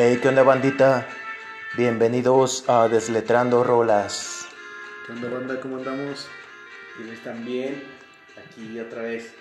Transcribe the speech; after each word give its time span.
Hey, 0.00 0.20
¿qué 0.22 0.28
onda 0.28 0.44
bandita? 0.44 1.08
Bienvenidos 1.76 2.68
a 2.68 2.86
Desletrando 2.86 3.64
Rolas. 3.64 4.46
¿Qué 5.04 5.10
onda, 5.10 5.28
banda? 5.28 5.60
¿Cómo 5.60 5.78
andamos? 5.78 6.28
¿Tienes 6.96 7.20
también? 7.24 7.82
Aquí 8.36 8.78
otra 8.78 9.02
vez. 9.02 9.34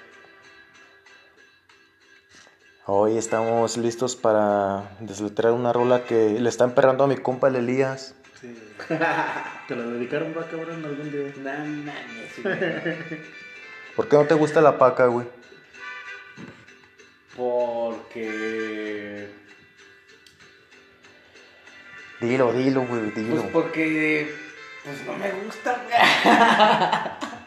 Hoy 2.87 3.19
estamos 3.19 3.77
listos 3.77 4.15
para 4.15 4.97
desletrar 4.99 5.53
una 5.53 5.73
rola 5.73 6.05
que 6.05 6.39
le 6.39 6.49
está 6.49 6.63
emperrando 6.63 7.03
a 7.03 7.07
mi 7.07 7.17
compa 7.17 7.49
el 7.49 7.57
Elías. 7.57 8.15
Sí. 8.41 8.57
¿Te 9.67 9.75
la 9.75 9.83
dedicaron, 9.83 10.33
va, 10.35 10.47
cabrón, 10.47 10.83
algún 10.83 11.11
día? 11.11 11.33
No 11.37 11.43
mames. 11.43 12.33
¿Por 13.95 14.09
qué 14.09 14.15
no 14.15 14.25
te 14.25 14.33
gusta 14.33 14.59
la 14.61 14.79
paca, 14.79 15.05
güey? 15.05 15.27
Porque. 17.35 19.45
Dilo, 22.21 22.51
dilo, 22.53 22.81
güey, 22.85 23.01
Pues 23.11 23.15
dilo. 23.15 23.43
porque. 23.53 24.33
Pues 24.83 25.05
no 25.05 25.13
me 25.13 25.31
gusta, 25.43 25.75
güey. 25.85 27.27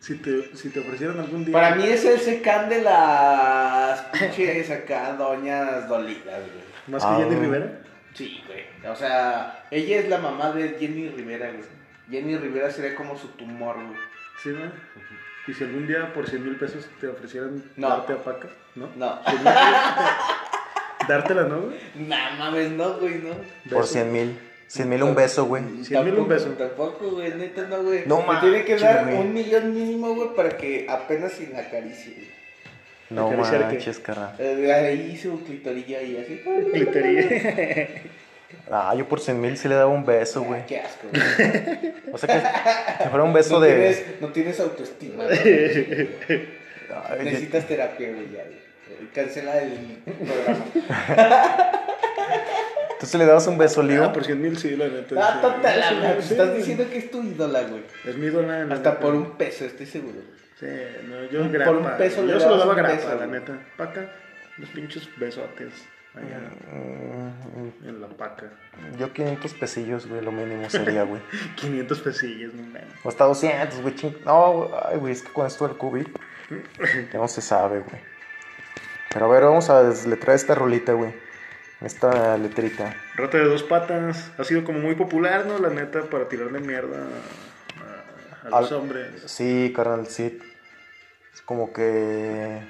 Si 0.00 0.14
te, 0.16 0.56
si 0.56 0.70
te 0.70 0.80
ofrecieron 0.80 1.20
algún 1.20 1.44
día... 1.44 1.52
Para 1.52 1.74
mí 1.74 1.84
es 1.84 2.02
el 2.06 2.18
secán 2.18 2.70
de 2.70 2.80
las 2.80 4.00
pinches 4.06 4.70
acá 4.70 5.12
doñas 5.12 5.86
dolidas, 5.90 6.40
güey. 6.40 6.64
¿Más 6.86 7.04
que 7.04 7.10
Ah. 7.12 7.16
Jenny 7.18 7.36
Rivera? 7.36 7.82
Sí, 8.14 8.42
güey. 8.46 8.64
O 8.90 8.96
sea, 8.96 9.66
ella 9.70 9.98
es 10.00 10.08
la 10.08 10.16
mamá 10.16 10.52
de 10.52 10.70
Jenny 10.80 11.10
Rivera, 11.10 11.50
güey. 11.50 11.64
Jenny 12.10 12.38
Rivera 12.38 12.70
sería 12.70 12.94
como 12.96 13.14
su 13.14 13.28
tumor, 13.28 13.74
güey. 13.76 13.98
Sí, 14.42 14.48
¿no? 14.48 14.72
¿Y 15.46 15.52
si 15.52 15.64
algún 15.64 15.86
día 15.86 16.10
por 16.14 16.26
100 16.26 16.44
mil 16.44 16.56
pesos 16.56 16.88
te 16.98 17.06
ofrecieran 17.06 17.62
No. 17.76 17.90
darte 17.90 18.14
a 18.14 18.24
Paca? 18.24 18.48
¿No? 18.76 18.88
No. 18.96 19.20
100. 21.10 21.18
¿Dártela, 21.18 21.42
no, 21.44 21.60
güey? 21.62 21.76
Nah, 22.08 22.36
mames, 22.38 22.70
no, 22.70 22.98
güey, 22.98 23.14
no. 23.18 23.30
Por 23.70 23.82
Beso. 23.82 23.92
100 23.94 24.12
mil. 24.12 24.38
100 24.70 24.88
mil 24.88 25.02
un 25.02 25.16
beso, 25.16 25.46
güey. 25.46 25.64
Cien 25.82 26.04
mil 26.04 26.14
un 26.14 26.28
beso. 26.28 26.48
Tampoco, 26.50 27.10
güey, 27.10 27.34
neta 27.34 27.62
no, 27.62 27.82
güey. 27.82 28.04
No 28.06 28.22
Me 28.22 28.38
tiene 28.38 28.64
que 28.64 28.76
dar 28.76 29.04
un 29.12 29.34
millón 29.34 29.74
mínimo, 29.74 30.14
güey, 30.14 30.28
para 30.36 30.56
que 30.56 30.86
apenas 30.88 31.32
sin 31.32 31.56
acaricie, 31.56 32.14
güey. 32.14 32.30
No 33.10 33.32
manches, 33.32 33.98
carnal. 33.98 34.36
Eh, 34.38 34.72
Ahí 34.72 35.16
su 35.16 35.42
clitorilla 35.42 36.00
y 36.02 36.16
así. 36.18 36.40
Glittería. 36.72 37.88
Ah, 38.68 38.92
yo 38.96 39.06
por 39.08 39.20
100 39.20 39.40
mil 39.40 39.56
sí 39.56 39.68
le 39.68 39.76
daba 39.76 39.90
un 39.90 40.04
beso, 40.04 40.42
güey. 40.42 40.66
Qué 40.66 40.80
asco, 40.80 41.06
güey. 41.08 41.92
O 42.12 42.18
sea 42.18 42.28
que, 42.28 43.02
que 43.04 43.08
fuera 43.08 43.24
un 43.24 43.32
beso 43.32 43.54
no 43.54 43.60
de... 43.60 43.72
Tienes, 43.72 44.04
no 44.20 44.28
tienes 44.28 44.58
autoestima, 44.58 45.24
güey. 45.24 45.38
Ay, 47.08 47.24
Necesitas 47.24 47.66
terapia, 47.66 48.08
güey, 48.08 48.26
ya, 48.32 48.42
güey. 48.44 48.58
Cancela 49.14 49.58
el 49.58 50.02
programa. 50.04 50.64
¿Tú 53.00 53.06
sí 53.06 53.16
le 53.16 53.24
dabas 53.24 53.46
un 53.46 53.56
beso, 53.56 53.80
Ah, 53.80 53.84
Lío? 53.84 54.12
por 54.12 54.24
100 54.24 54.42
mil 54.42 54.58
sí, 54.58 54.76
la 54.76 54.88
neta. 54.88 55.14
Ah, 55.18 55.32
sí. 55.34 55.38
tóntala, 55.40 55.88
Sí, 55.88 55.94
güey. 55.96 56.22
sí, 56.22 56.32
Estás 56.34 56.50
sí. 56.50 56.56
diciendo 56.58 56.84
que 56.90 56.98
es 56.98 57.10
tu 57.10 57.22
ídola, 57.22 57.62
güey. 57.62 57.82
Es 58.04 58.16
mi 58.16 58.26
ídola. 58.26 58.64
la 58.66 58.74
Hasta 58.74 58.90
neta. 58.90 59.00
por 59.00 59.14
un 59.14 59.36
peso, 59.38 59.64
estoy 59.64 59.86
seguro. 59.86 60.18
Sí, 60.58 60.66
no, 61.08 61.24
yo 61.30 61.40
Por 61.40 61.50
grapa. 61.52 61.70
un 61.70 61.96
peso 61.96 62.26
yo 62.26 62.38
se 62.38 62.46
lo 62.46 62.58
daba 62.58 62.72
un 62.72 62.76
grapa, 62.76 62.94
beso, 62.94 63.08
la 63.08 63.14
güey. 63.26 63.30
neta. 63.30 63.58
Paca, 63.78 64.10
los 64.58 64.68
pinches 64.70 65.08
besotes. 65.16 65.72
Allá 66.14 66.40
Mm, 66.74 67.88
en 67.88 68.00
la 68.00 68.08
paca. 68.08 68.50
Yo 68.98 69.12
500 69.12 69.54
pesillos, 69.54 70.06
güey, 70.08 70.20
lo 70.20 70.32
mínimo 70.32 70.68
sería, 70.68 71.04
güey. 71.04 71.22
500 71.56 72.00
pesillos, 72.00 72.52
no 72.52 72.62
mames. 72.64 72.82
O 73.04 73.08
hasta 73.08 73.24
200, 73.24 73.80
güey. 73.80 73.94
ching- 73.94 74.18
No, 74.26 74.52
güey, 74.52 74.68
ay, 74.90 74.98
güey, 74.98 75.12
es 75.14 75.22
que 75.22 75.32
con 75.32 75.46
esto 75.46 75.66
del 75.68 75.78
COVID 75.78 76.06
ya 77.12 77.18
no 77.18 77.28
se 77.28 77.40
sabe, 77.40 77.78
güey. 77.78 78.02
Pero 79.12 79.26
a 79.26 79.28
ver, 79.28 79.44
vamos 79.44 79.70
a 79.70 79.82
desletrar 79.82 80.36
esta 80.36 80.54
rolita, 80.54 80.92
güey. 80.92 81.12
Esta 81.80 82.36
letrita. 82.36 82.94
Rata 83.16 83.38
de 83.38 83.44
dos 83.44 83.62
patas. 83.62 84.30
Ha 84.38 84.44
sido 84.44 84.64
como 84.64 84.78
muy 84.80 84.94
popular, 84.94 85.46
¿no? 85.46 85.58
La 85.58 85.70
neta, 85.70 86.02
para 86.02 86.28
tirarle 86.28 86.60
mierda 86.60 86.98
a, 88.44 88.46
a 88.56 88.60
los 88.60 88.70
Al- 88.70 88.78
hombres. 88.78 89.22
Sí, 89.26 89.72
carnal, 89.74 90.06
sí. 90.06 90.38
Es 91.32 91.40
como 91.42 91.72
que. 91.72 92.60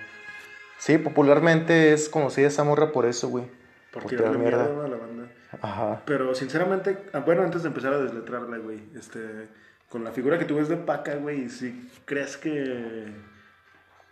Sí, 0.78 0.96
popularmente 0.98 1.92
es 1.92 2.08
conocida 2.08 2.46
esa 2.48 2.64
morra 2.64 2.92
por 2.92 3.04
eso, 3.04 3.28
güey. 3.28 3.44
Por 3.92 4.02
por 4.04 4.10
tirarle 4.10 4.38
tirar 4.38 4.42
mierda 4.42 4.64
mierda. 4.68 4.84
a 4.84 4.88
la 4.88 4.96
banda. 4.96 5.24
Ajá. 5.60 6.02
Pero 6.06 6.34
sinceramente, 6.34 6.96
ah, 7.12 7.18
bueno, 7.18 7.42
antes 7.42 7.62
de 7.62 7.68
empezar 7.68 7.92
a 7.92 7.98
desletrarla, 7.98 8.58
güey, 8.58 8.80
este, 8.96 9.48
con 9.88 10.04
la 10.04 10.12
figura 10.12 10.38
que 10.38 10.44
tú 10.44 10.56
ves 10.56 10.68
de 10.68 10.76
Paca, 10.76 11.16
güey, 11.16 11.48
si 11.50 11.90
crees 12.04 12.36
que 12.36 13.08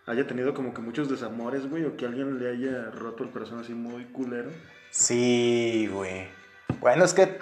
haya 0.09 0.27
tenido 0.27 0.55
como 0.55 0.75
que 0.75 0.81
muchos 0.81 1.09
desamores, 1.09 1.69
güey, 1.69 1.85
o 1.85 1.97
que 1.97 2.07
alguien 2.07 2.39
le 2.39 2.51
haya 2.51 2.91
roto 2.91 3.25
el 3.25 3.31
corazón 3.31 3.61
así 3.61 3.75
muy 3.75 4.05
culero. 4.07 4.51
Sí, 4.91 5.89
güey. 5.93 6.27
Bueno, 6.81 7.05
es 7.05 7.15
que. 7.15 7.39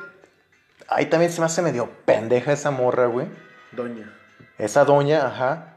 Ahí 0.89 1.07
también 1.07 1.33
se 1.33 1.41
me 1.41 1.47
hace 1.47 1.63
medio 1.63 1.91
pendeja 2.05 2.53
esa 2.53 2.71
morra, 2.71 3.07
güey. 3.07 3.27
Doña. 3.73 4.13
Esa 4.59 4.85
doña, 4.85 5.27
ajá. 5.27 5.77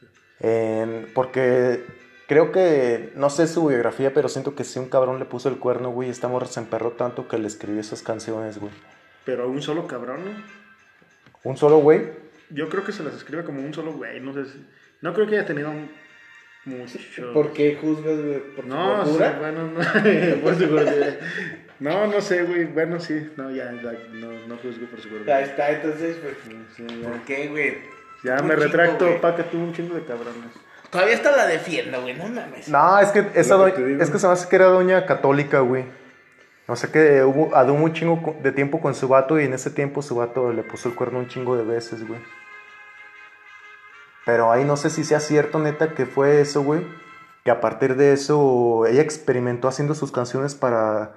sí. 0.00 0.06
En- 0.40 1.10
porque 1.14 1.84
creo 2.28 2.52
que, 2.52 3.12
no 3.16 3.30
sé 3.30 3.46
su 3.48 3.66
biografía, 3.66 4.12
pero 4.14 4.28
siento 4.28 4.54
que 4.54 4.64
si 4.64 4.78
un 4.78 4.88
cabrón 4.88 5.18
le 5.18 5.24
puso 5.24 5.48
el 5.48 5.58
cuerno, 5.58 5.90
güey, 5.90 6.08
esta 6.08 6.28
morra 6.28 6.46
se 6.46 6.60
emperró 6.60 6.92
tanto 6.92 7.26
que 7.28 7.38
le 7.38 7.46
escribió 7.48 7.80
esas 7.80 8.02
canciones, 8.02 8.58
güey. 8.58 8.72
Pero 9.24 9.44
a 9.44 9.46
un 9.46 9.60
solo 9.62 9.86
cabrón, 9.86 10.20
¿no? 10.24 10.30
Un 11.42 11.56
solo 11.56 11.78
güey. 11.78 12.12
Yo 12.50 12.68
creo 12.68 12.84
que 12.84 12.92
se 12.92 13.02
las 13.02 13.14
escribe 13.14 13.44
como 13.44 13.60
un 13.60 13.74
solo 13.74 13.92
güey, 13.92 14.20
no 14.20 14.32
sé 14.34 14.46
si... 14.46 14.64
No 15.00 15.12
creo 15.12 15.26
que 15.26 15.36
haya 15.36 15.46
tenido 15.46 15.72
mucho... 16.64 17.32
¿Por 17.32 17.52
qué 17.52 17.76
juzgas, 17.80 18.16
güey? 18.22 18.40
¿Por 18.56 18.64
tu 18.64 18.70
No, 18.70 19.04
sí, 19.06 19.18
bueno, 19.38 19.64
no, 19.68 19.80
por 20.42 20.54
su 20.56 20.68
gordura. 20.68 21.16
No, 21.80 22.06
no 22.06 22.20
sé, 22.20 22.42
güey, 22.44 22.64
bueno, 22.64 22.98
sí, 23.00 23.28
no, 23.36 23.50
ya, 23.50 23.72
ya, 23.82 23.92
no, 24.12 24.28
no 24.46 24.56
juzgo 24.58 24.86
por 24.86 25.00
su 25.00 25.08
Ahí 25.08 25.14
gordura. 25.14 25.40
está, 25.42 25.70
entonces, 25.70 26.16
pues. 26.22 26.34
Sí, 26.76 26.82
¿Por 27.02 27.20
qué, 27.22 27.48
güey? 27.48 27.78
ya 28.22 28.40
Un 28.40 28.46
me 28.48 28.56
retracto, 28.56 29.06
güey. 29.06 29.20
Paca 29.20 29.44
tuvo 29.44 29.64
un 29.64 29.72
chingo 29.74 29.94
de 29.94 30.04
cabrones. 30.04 30.50
Todavía 30.90 31.16
hasta 31.16 31.36
la 31.36 31.46
defiendo, 31.46 32.00
güey, 32.02 32.14
no 32.14 32.28
mames. 32.28 32.68
No, 32.68 32.98
es 33.00 33.08
que 33.10 33.26
esa 33.34 33.56
que 33.74 33.80
doña- 33.82 34.02
es 34.02 34.10
que 34.10 34.18
se 34.18 34.26
me 34.28 34.32
hace 34.32 34.48
que 34.48 34.56
era 34.56 34.66
doña 34.66 35.04
católica, 35.06 35.60
güey. 35.60 35.84
O 36.66 36.76
sea 36.76 36.90
que 36.90 37.22
hubo, 37.24 37.50
un 37.74 37.92
chingo 37.92 38.36
de 38.42 38.52
tiempo 38.52 38.80
con 38.80 38.94
su 38.94 39.08
vato 39.08 39.38
y 39.38 39.44
en 39.44 39.52
ese 39.52 39.70
tiempo 39.70 40.00
su 40.00 40.14
vato 40.14 40.52
le 40.52 40.62
puso 40.62 40.88
el 40.88 40.94
cuerno 40.94 41.18
un 41.18 41.28
chingo 41.28 41.56
de 41.56 41.64
veces, 41.64 42.06
güey. 42.06 42.20
Pero 44.24 44.50
ahí 44.50 44.64
no 44.64 44.76
sé 44.76 44.90
si 44.90 45.04
sea 45.04 45.20
cierto, 45.20 45.58
neta, 45.58 45.94
que 45.94 46.06
fue 46.06 46.40
eso, 46.40 46.62
güey. 46.62 46.86
Que 47.44 47.50
a 47.50 47.60
partir 47.60 47.96
de 47.96 48.12
eso 48.12 48.86
ella 48.86 49.02
experimentó 49.02 49.68
haciendo 49.68 49.94
sus 49.94 50.10
canciones 50.12 50.54
para 50.54 51.14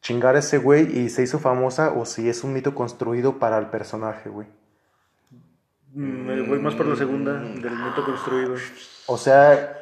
chingar 0.00 0.34
a 0.34 0.40
ese 0.40 0.58
güey 0.58 0.98
y 0.98 1.10
se 1.10 1.22
hizo 1.22 1.38
famosa 1.38 1.92
o 1.92 2.04
si 2.04 2.28
es 2.28 2.42
un 2.42 2.52
mito 2.52 2.74
construido 2.74 3.38
para 3.38 3.58
el 3.58 3.66
personaje, 3.66 4.30
güey. 4.30 4.48
Mm, 5.92 6.26
Me 6.26 6.42
voy 6.42 6.58
más 6.58 6.74
por 6.74 6.86
la 6.86 6.96
segunda, 6.96 7.34
del 7.34 7.70
mito 7.70 8.04
construido. 8.04 8.54
O 9.06 9.16
sea, 9.16 9.76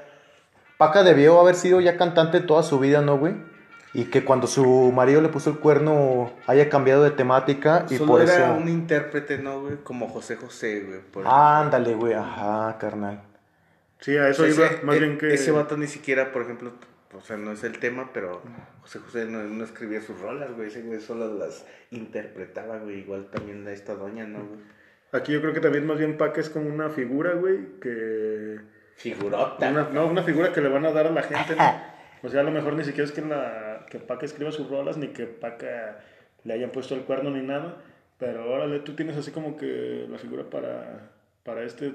Paca 0.76 1.02
debió 1.02 1.40
haber 1.40 1.54
sido 1.54 1.80
ya 1.80 1.96
cantante 1.96 2.40
toda 2.40 2.62
su 2.62 2.78
vida, 2.78 3.00
¿no, 3.00 3.18
güey? 3.18 3.34
Y 3.98 4.04
que 4.04 4.24
cuando 4.24 4.46
su 4.46 4.92
marido 4.92 5.20
le 5.20 5.28
puso 5.28 5.50
el 5.50 5.58
cuerno 5.58 6.32
haya 6.46 6.68
cambiado 6.68 7.02
de 7.02 7.10
temática 7.10 7.84
y 7.90 7.96
Solo 7.96 8.12
por 8.12 8.22
era 8.22 8.32
eso... 8.32 8.54
un 8.54 8.68
intérprete, 8.68 9.38
¿no, 9.38 9.62
güey? 9.62 9.78
Como 9.82 10.08
José 10.08 10.36
José, 10.36 10.84
güey. 10.86 11.00
por 11.00 11.26
Ándale, 11.26 11.94
güey, 11.94 12.12
ajá, 12.12 12.78
carnal. 12.78 13.22
Sí, 13.98 14.16
a 14.16 14.28
eso 14.28 14.46
iba, 14.46 14.66
Ese- 14.66 14.84
más 14.84 15.00
bien 15.00 15.18
que... 15.18 15.34
Ese 15.34 15.50
vato 15.50 15.76
ni 15.76 15.88
siquiera, 15.88 16.30
por 16.30 16.42
ejemplo, 16.42 16.74
o 17.12 17.20
sea, 17.22 17.36
no 17.38 17.50
es 17.50 17.64
el 17.64 17.80
tema, 17.80 18.10
pero 18.14 18.40
José 18.82 19.00
José 19.00 19.24
no, 19.24 19.42
no 19.42 19.64
escribía 19.64 20.00
sus 20.00 20.20
rolas, 20.20 20.52
güey. 20.54 20.68
Ese 20.68 20.82
güey 20.82 21.00
solo 21.00 21.34
las 21.34 21.66
interpretaba, 21.90 22.78
güey. 22.78 23.00
Igual 23.00 23.26
también 23.32 23.66
a 23.66 23.72
esta 23.72 23.96
doña, 23.96 24.28
¿no, 24.28 24.44
güey? 24.44 24.60
Aquí 25.10 25.32
yo 25.32 25.40
creo 25.40 25.52
que 25.52 25.60
también 25.60 25.84
más 25.84 25.98
bien 25.98 26.16
Paca 26.16 26.40
es 26.40 26.50
como 26.50 26.68
una 26.68 26.88
figura, 26.90 27.32
güey, 27.32 27.80
que... 27.80 28.60
Figurota. 28.94 29.70
Una, 29.70 29.88
no, 29.88 30.06
una 30.06 30.22
figura 30.22 30.52
que 30.52 30.60
le 30.60 30.68
van 30.68 30.86
a 30.86 30.92
dar 30.92 31.08
a 31.08 31.10
la 31.10 31.22
gente, 31.24 31.56
¿no? 31.56 31.88
O 32.22 32.28
sea, 32.28 32.40
a 32.40 32.42
lo 32.44 32.50
mejor 32.50 32.72
ni 32.74 32.82
siquiera 32.84 33.04
es 33.04 33.12
que, 33.12 33.20
la, 33.22 33.67
que 33.88 33.98
Paca 33.98 34.26
escriba 34.26 34.52
sus 34.52 34.68
rolas, 34.68 34.96
ni 34.96 35.08
que 35.08 35.26
Paca 35.26 36.00
le 36.44 36.54
hayan 36.54 36.70
puesto 36.70 36.94
el 36.94 37.02
cuerno 37.02 37.30
ni 37.30 37.42
nada, 37.42 37.76
pero 38.18 38.50
órale, 38.50 38.80
tú 38.80 38.94
tienes 38.94 39.16
así 39.16 39.30
como 39.30 39.56
que 39.56 40.06
la 40.08 40.18
figura 40.18 40.44
para, 40.44 41.10
para 41.42 41.62
este 41.62 41.94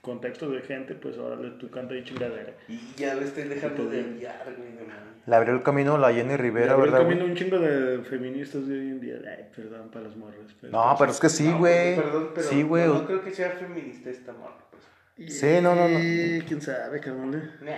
contexto 0.00 0.50
de 0.50 0.60
gente, 0.60 0.94
pues 0.94 1.16
órale, 1.18 1.50
tú 1.52 1.70
canta 1.70 1.94
y 1.94 2.04
chingadera. 2.04 2.52
Y 2.68 2.78
ya 2.96 3.14
lo 3.14 3.22
estoy 3.22 3.44
dejando 3.44 3.86
de 3.86 4.00
enviar, 4.00 4.44
güey, 4.56 4.72
no. 4.72 5.14
Le 5.26 5.36
abrió 5.36 5.54
el 5.54 5.62
camino 5.62 5.94
a 5.94 5.98
la 5.98 6.12
Jenny 6.12 6.30
Le 6.30 6.36
Rivera, 6.36 6.72
abrió 6.72 6.84
el 6.84 6.90
¿verdad? 6.92 7.06
camino 7.08 7.24
un 7.24 7.34
chingo 7.34 7.58
de 7.58 8.02
feministas 8.04 8.68
de 8.68 8.78
hoy 8.78 8.88
en 8.88 9.00
día. 9.00 9.14
Ay, 9.26 9.46
perdón 9.56 9.88
para 9.88 10.04
las 10.04 10.16
morras. 10.16 10.36
No, 10.62 10.94
pero 10.98 11.10
es 11.12 11.18
que 11.18 11.30
sí, 11.30 11.48
No, 11.48 11.58
güey. 11.60 11.96
Perdón, 11.96 12.30
pero 12.34 12.46
Sí, 12.46 12.62
güey. 12.62 12.86
No, 12.86 12.94
no 12.94 13.06
creo 13.06 13.24
que 13.24 13.30
sea 13.30 13.50
feminista 13.52 14.10
esta 14.10 14.32
morra, 14.34 14.58
pues. 14.70 15.32
Sí, 15.34 15.46
no, 15.62 15.74
no, 15.74 15.88
no. 15.88 15.98
Y 15.98 16.42
quién 16.46 16.60
sabe, 16.60 17.00
cabrón. 17.00 17.30
Nah. 17.62 17.72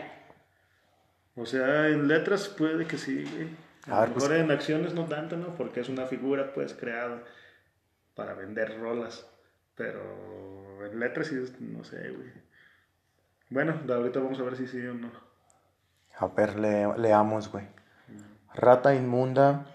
O 1.37 1.47
sea, 1.47 1.89
en 1.89 2.09
letras 2.09 2.49
puede 2.49 2.87
que 2.87 2.99
sí, 2.99 3.25
güey. 3.25 3.49
A, 3.89 3.99
A 3.99 4.01
ver, 4.01 4.09
lo 4.09 4.15
pues- 4.15 4.29
mejor 4.29 4.45
en 4.45 4.51
acciones 4.51 4.95
no 4.95 5.05
tanto, 5.05 5.37
¿no? 5.37 5.55
Porque 5.55 5.81
es 5.81 5.89
una 5.89 6.07
figura, 6.07 6.53
pues, 6.55 6.75
creada 6.75 7.23
para 8.15 8.35
vender 8.35 8.79
rolas. 8.81 9.27
Pero 9.77 10.85
en 10.87 10.99
letras 10.99 11.29
sí, 11.29 11.37
es- 11.37 11.61
no 11.61 11.85
sé, 11.85 12.11
güey. 12.11 12.33
Bueno, 13.51 13.75
de 13.87 13.95
ahorita 13.95 14.19
vamos 14.21 14.41
a 14.41 14.43
ver 14.43 14.57
si 14.57 14.67
sí 14.67 14.85
o 14.87 14.95
no. 14.95 15.11
A 16.19 16.27
ver, 16.29 16.59
le- 16.59 16.97
leamos, 16.99 17.51
güey. 17.53 17.67
Rata 18.55 18.95
inmunda, 18.95 19.67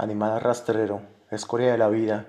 Animal 0.00 0.40
rastrero, 0.40 1.02
escoria 1.32 1.72
de 1.72 1.78
la 1.78 1.88
vida, 1.88 2.26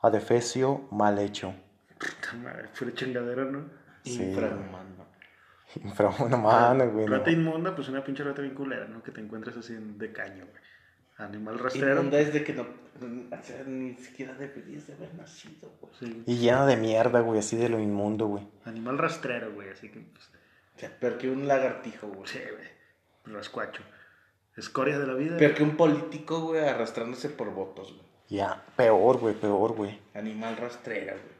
adefesio 0.00 0.86
mal 0.92 1.18
hecho. 1.18 1.52
Puta 1.98 2.34
madre, 2.40 2.68
pura 2.78 2.94
chingadera, 2.94 3.44
¿no? 3.46 3.64
Sí. 4.04 4.22
Infrahumano. 4.22 5.06
Infrahumano, 5.84 6.38
mano, 6.38 6.90
güey. 6.90 7.06
no. 7.06 7.16
Rata 7.18 7.30
inmunda, 7.30 7.74
pues 7.74 7.88
una 7.88 8.02
pinche 8.04 8.24
rata 8.24 8.42
bien 8.42 8.54
culera, 8.54 8.86
¿no? 8.86 9.02
Que 9.02 9.12
te 9.12 9.20
encuentres 9.20 9.56
así 9.56 9.74
en- 9.74 9.98
de 9.98 10.12
caño, 10.12 10.46
güey. 10.46 10.62
Animal 11.18 11.58
rastrero. 11.58 11.96
Inmunda 12.00 12.18
es 12.18 12.32
de 12.32 12.42
que 12.44 12.54
no, 12.54 12.62
o 12.62 13.42
sea, 13.42 13.62
ni 13.66 13.94
siquiera 13.96 14.32
deberías 14.34 14.86
de 14.86 14.94
haber 14.94 15.14
nacido, 15.14 15.70
güey. 15.80 15.92
Sí. 15.98 16.22
Y 16.26 16.36
llena 16.38 16.64
de 16.66 16.76
mierda, 16.76 17.20
güey, 17.20 17.38
así 17.40 17.56
de 17.56 17.68
lo 17.68 17.78
inmundo, 17.78 18.26
güey. 18.26 18.48
Animal 18.64 18.96
rastrero, 18.98 19.52
güey, 19.52 19.68
así 19.68 19.90
que, 19.90 20.00
pues, 20.00 20.30
O 20.76 20.78
sea, 20.80 20.90
peor 20.98 21.18
que 21.18 21.28
un 21.30 21.46
lagartijo, 21.46 22.06
güey. 22.08 22.26
sí, 22.26 22.38
güey. 22.38 23.36
Rascuacho. 23.36 23.82
Escoria 24.56 24.98
de 24.98 25.06
la 25.06 25.12
vida. 25.14 25.36
Peor 25.36 25.54
que 25.54 25.62
un 25.62 25.76
político, 25.76 26.40
güey, 26.40 26.64
arrastrándose 26.66 27.28
por 27.28 27.50
votos, 27.52 27.92
güey. 27.92 28.06
Ya, 28.28 28.64
peor, 28.76 29.18
güey, 29.18 29.34
peor, 29.34 29.72
güey. 29.74 29.98
Animal 30.14 30.56
rastrera, 30.56 31.12
güey. 31.12 31.39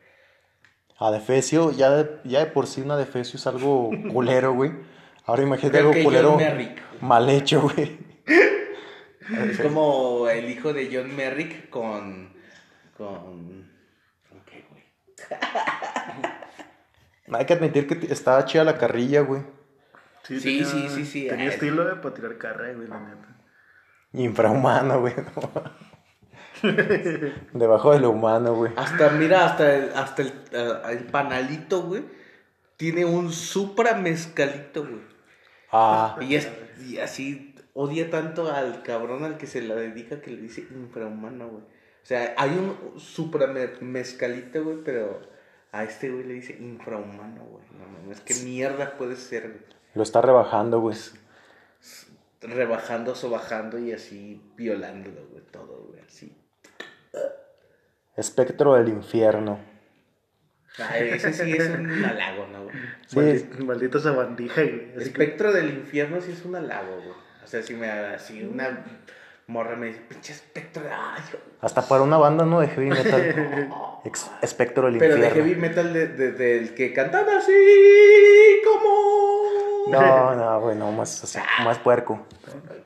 Adefesio, 1.00 1.70
ya 1.72 1.90
de, 1.90 2.20
ya 2.24 2.40
de 2.40 2.46
por 2.46 2.66
sí 2.66 2.80
un 2.82 2.90
adefesio 2.90 3.36
es 3.38 3.46
algo 3.46 3.90
culero, 4.12 4.52
güey. 4.54 4.72
Ahora 5.26 5.42
imagínate 5.42 5.78
algo 5.78 5.92
que 5.92 6.04
culero 6.04 6.30
John 6.32 6.38
Merrick. 6.38 6.82
mal 7.00 7.28
hecho, 7.30 7.62
güey. 7.62 7.98
Es 8.26 9.60
como 9.60 10.28
el 10.28 10.50
hijo 10.50 10.72
de 10.72 10.90
John 10.92 11.14
Merrick 11.16 11.70
con. 11.70 12.32
con. 12.96 13.70
¿Con 14.28 14.40
qué, 14.44 14.64
güey? 14.68 14.82
Hay 17.32 17.46
que 17.46 17.52
admitir 17.54 17.86
que 17.86 18.12
estaba 18.12 18.44
chida 18.44 18.64
la 18.64 18.76
carrilla, 18.76 19.20
güey. 19.20 19.42
Sí, 20.24 20.40
tenía- 20.40 20.64
sí, 20.66 20.88
sí, 20.88 21.04
sí, 21.06 21.28
Tenía 21.28 21.46
ah, 21.46 21.52
estilo 21.52 21.84
de 21.84 21.94
para 21.96 22.12
tirar 22.14 22.36
carrera, 22.38 22.74
güey, 22.76 22.88
la 22.88 22.98
neta. 23.00 23.28
Infrahumano, 24.12 25.00
güey. 25.00 25.14
no. 25.36 25.89
Debajo 27.52 27.92
de 27.92 28.00
lo 28.00 28.10
humano, 28.10 28.54
güey. 28.54 28.72
Hasta, 28.76 29.10
mira, 29.10 29.46
hasta 29.46 29.74
el, 29.76 29.90
hasta 29.94 30.22
el, 30.22 30.32
ah, 30.54 30.92
el 30.92 31.04
panalito, 31.04 31.82
güey. 31.82 32.04
Tiene 32.76 33.04
un 33.04 33.32
supra 33.32 33.94
mezcalito, 33.94 34.82
güey. 34.82 35.00
Ah, 35.72 36.16
Y, 36.20 36.34
es, 36.34 36.48
y 36.86 36.98
así 36.98 37.54
odia 37.74 38.10
tanto 38.10 38.50
al 38.52 38.82
cabrón 38.82 39.24
al 39.24 39.36
que 39.36 39.46
se 39.46 39.62
la 39.62 39.74
dedica 39.74 40.20
que 40.20 40.30
le 40.30 40.40
dice 40.40 40.66
infrahumano, 40.70 41.48
güey. 41.48 41.62
O 41.62 42.06
sea, 42.06 42.34
hay 42.38 42.50
un 42.50 42.98
supra 42.98 43.46
me- 43.46 43.68
mezcalito, 43.80 44.64
güey, 44.64 44.78
pero 44.84 45.20
a 45.72 45.84
este 45.84 46.10
güey 46.10 46.24
le 46.24 46.34
dice 46.34 46.56
infrahumano, 46.58 47.44
güey. 47.44 47.64
No 47.78 47.86
mames, 47.86 48.20
¿qué 48.22 48.34
mierda 48.44 48.96
puede 48.96 49.16
ser, 49.16 49.48
güey? 49.48 49.60
lo 49.94 50.02
está 50.02 50.20
rebajando, 50.22 50.80
güey. 50.80 50.96
Rebajando, 52.40 53.14
sobajando 53.14 53.78
y 53.78 53.92
así 53.92 54.40
violándolo, 54.56 55.26
güey, 55.30 55.42
todo, 55.50 55.84
güey, 55.88 56.00
así. 56.00 56.34
Espectro 58.16 58.74
del 58.74 58.88
infierno. 58.88 59.58
Ay, 60.78 61.10
ese 61.10 61.32
sí 61.32 61.52
es 61.52 61.68
un 61.70 61.90
halago, 62.04 62.46
¿no, 62.46 62.64
güey? 62.64 62.76
Sí, 63.06 63.16
Maldi- 63.16 63.64
Maldita 63.64 63.98
sabandija, 63.98 64.62
güey. 64.62 64.90
Así 64.90 64.96
que- 64.96 65.02
Espectro 65.04 65.52
del 65.52 65.70
infierno 65.70 66.20
sí 66.20 66.32
es 66.32 66.44
un 66.44 66.56
halago, 66.56 66.96
güey. 66.96 67.14
O 67.42 67.46
sea, 67.46 67.62
si 67.62 67.74
me 67.74 67.90
así 67.90 68.42
una 68.44 68.84
morra 69.46 69.74
me 69.74 69.86
dice, 69.88 70.00
pinche 70.08 70.32
espectro 70.32 70.82
de 70.84 70.90
ay, 70.92 71.20
yo-". 71.32 71.38
hasta 71.60 71.82
para 71.82 72.02
una 72.02 72.16
banda, 72.18 72.44
¿no? 72.44 72.60
De 72.60 72.68
heavy 72.68 72.86
metal. 72.90 73.68
Ex- 74.04 74.30
espectro 74.42 74.86
del 74.86 74.98
Pero 74.98 75.14
de 75.16 75.20
infierno. 75.26 75.44
heavy 75.44 75.60
metal 75.60 75.92
de- 75.92 76.06
de- 76.08 76.32
del 76.32 76.74
que 76.74 76.92
cantaba 76.92 77.38
así 77.38 77.52
como. 78.64 79.90
No, 79.90 80.34
no, 80.36 80.60
güey, 80.60 80.76
no, 80.76 80.92
más, 80.92 81.24
así, 81.24 81.38
más 81.64 81.78
puerco. 81.78 82.26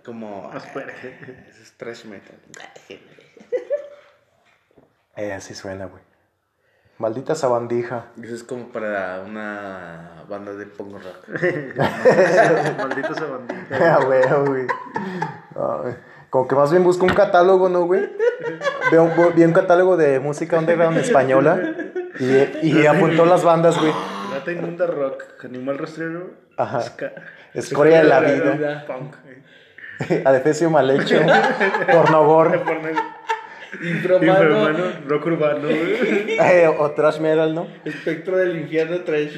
Como. 0.05 0.49
Más 0.51 0.65
fuerte. 0.73 1.19
Ese 1.51 1.63
es 1.63 1.73
trash 1.77 2.05
metal. 2.07 2.37
Eh, 5.17 5.33
así 5.33 5.55
suena, 5.55 5.87
güey. 5.87 6.03
Maldita 6.99 7.35
sabandija. 7.35 8.07
Eso 8.23 8.35
es 8.35 8.45
como 8.45 8.69
para 8.69 9.21
una 9.27 10.23
banda 10.29 10.53
de 10.55 10.67
punk 10.67 10.95
rock. 11.03 11.29
Maldita 12.79 13.15
sabandija. 13.15 13.99
Güey, 14.07 14.23
güey. 14.47 14.67
Como 16.31 16.49
que 16.49 16.55
más 16.55 16.71
bien 16.71 16.83
busco 16.85 17.05
un 17.05 17.15
catálogo, 17.15 17.69
¿no, 17.69 17.83
güey? 17.87 18.11
Veo, 18.91 19.11
vi 19.35 19.45
un 19.45 19.53
catálogo 19.53 19.97
de 19.97 20.19
música 20.21 20.59
underground 20.59 20.99
española 20.99 21.61
y, 22.19 22.69
y 22.69 22.87
apuntó 22.87 23.25
las 23.27 23.43
bandas, 23.45 23.79
güey. 23.79 23.93
Rata 24.33 24.53
inmunda 24.53 24.87
rock. 24.87 25.23
Animal 25.45 25.79
rastrero. 25.79 26.31
Ajá. 26.57 26.81
ska- 26.83 27.13
Escoria 27.55 27.99
de 27.99 28.05
la 28.05 28.21
vida. 28.21 28.85
Punk. 28.87 29.15
güey. 29.23 30.23
Adefesio 30.25 30.71
mal 30.71 30.91
hecho. 30.91 31.17
Pornogor. 31.93 32.61
Infrahumano. 33.83 34.93
Rock 35.07 35.27
urbano, 35.27 35.69
güey. 35.69 36.39
Eh, 36.39 36.69
o 36.69 36.91
trash 36.93 37.19
metal, 37.19 37.55
¿no? 37.55 37.67
Espectro 37.85 38.37
del 38.37 38.57
infierno 38.57 39.01
trash. 39.01 39.37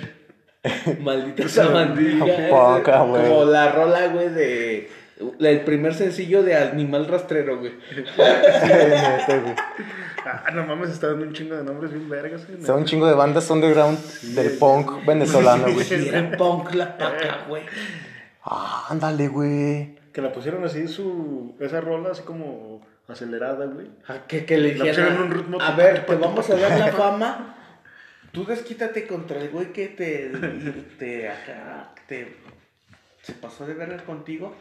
Maldita 1.00 1.49
sabandija. 1.49 2.25
Poca, 2.50 3.03
güey. 3.03 3.29
Como 3.29 3.44
la 3.44 3.73
rola, 3.73 4.09
güey, 4.09 4.29
de. 4.31 4.91
El 5.41 5.61
primer 5.62 5.94
sencillo 5.94 6.43
de 6.43 6.56
Animal 6.56 7.06
Rastrero, 7.06 7.59
güey. 7.59 7.73
Ah, 10.27 10.50
no 10.53 10.67
mames, 10.67 10.91
está 10.91 11.06
dando 11.09 11.25
un 11.25 11.33
chingo 11.33 11.56
de 11.56 11.65
nombres 11.65 11.91
bien 11.91 12.09
vergas, 12.11 12.47
güey. 12.47 12.62
Son 12.62 12.81
un 12.81 12.85
chingo 12.85 13.06
de 13.06 13.15
bandas 13.15 13.49
underground 13.49 13.99
del 14.35 14.59
punk 14.59 15.06
venezolano, 15.06 15.73
güey. 15.73 15.87
Era 16.09 16.37
punk 16.37 16.75
la 16.75 16.99
paca, 16.99 17.44
güey. 17.49 17.62
Ah, 18.44 18.87
ándale, 18.91 19.29
güey. 19.29 19.97
Que 20.12 20.21
la 20.21 20.33
pusieron 20.33 20.65
así 20.65 20.87
su. 20.87 21.55
Esa 21.61 21.81
rola 21.81 22.11
así 22.11 22.23
como 22.23 22.83
acelerada, 23.08 23.67
güey. 23.67 23.88
A 24.08 24.26
que, 24.26 24.44
que 24.44 24.58
le 24.58 24.75
dijeron, 24.75 25.23
un 25.23 25.31
ritmo 25.31 25.61
a 25.61 25.73
ver, 25.73 26.06
te 26.06 26.14
vamos 26.17 26.49
a 26.50 26.56
dar 26.56 26.79
la 26.79 26.93
fama. 26.93 27.53
Tú 28.32 28.44
desquítate 28.44 29.06
contra 29.06 29.41
el 29.41 29.49
güey 29.49 29.73
que 29.73 29.88
te, 29.88 30.31
te, 30.99 31.29
acá, 31.29 31.94
te 32.06 32.37
se 33.26 33.32
pasó 33.32 33.67
de 33.67 33.75
verga 33.75 34.05
contigo. 34.05 34.55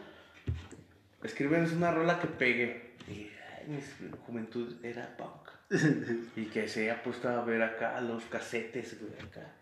Escríbenos 1.24 1.71
una 1.74 1.92
rola 1.92 2.19
que 2.19 2.27
pegue. 2.27 2.95
Y 3.07 3.30
ay, 3.57 3.68
mi 3.68 3.80
juventud 4.25 4.75
era 4.83 5.15
punk. 5.18 5.50
Y 6.36 6.45
que 6.45 6.68
se 6.68 6.83
haya 6.83 7.03
puesto 7.03 7.30
a 7.30 7.44
ver 7.44 7.62
acá 7.62 8.01
los 8.01 8.24
casetes, 8.25 9.00
güey, 9.00 9.13
acá. 9.27 9.53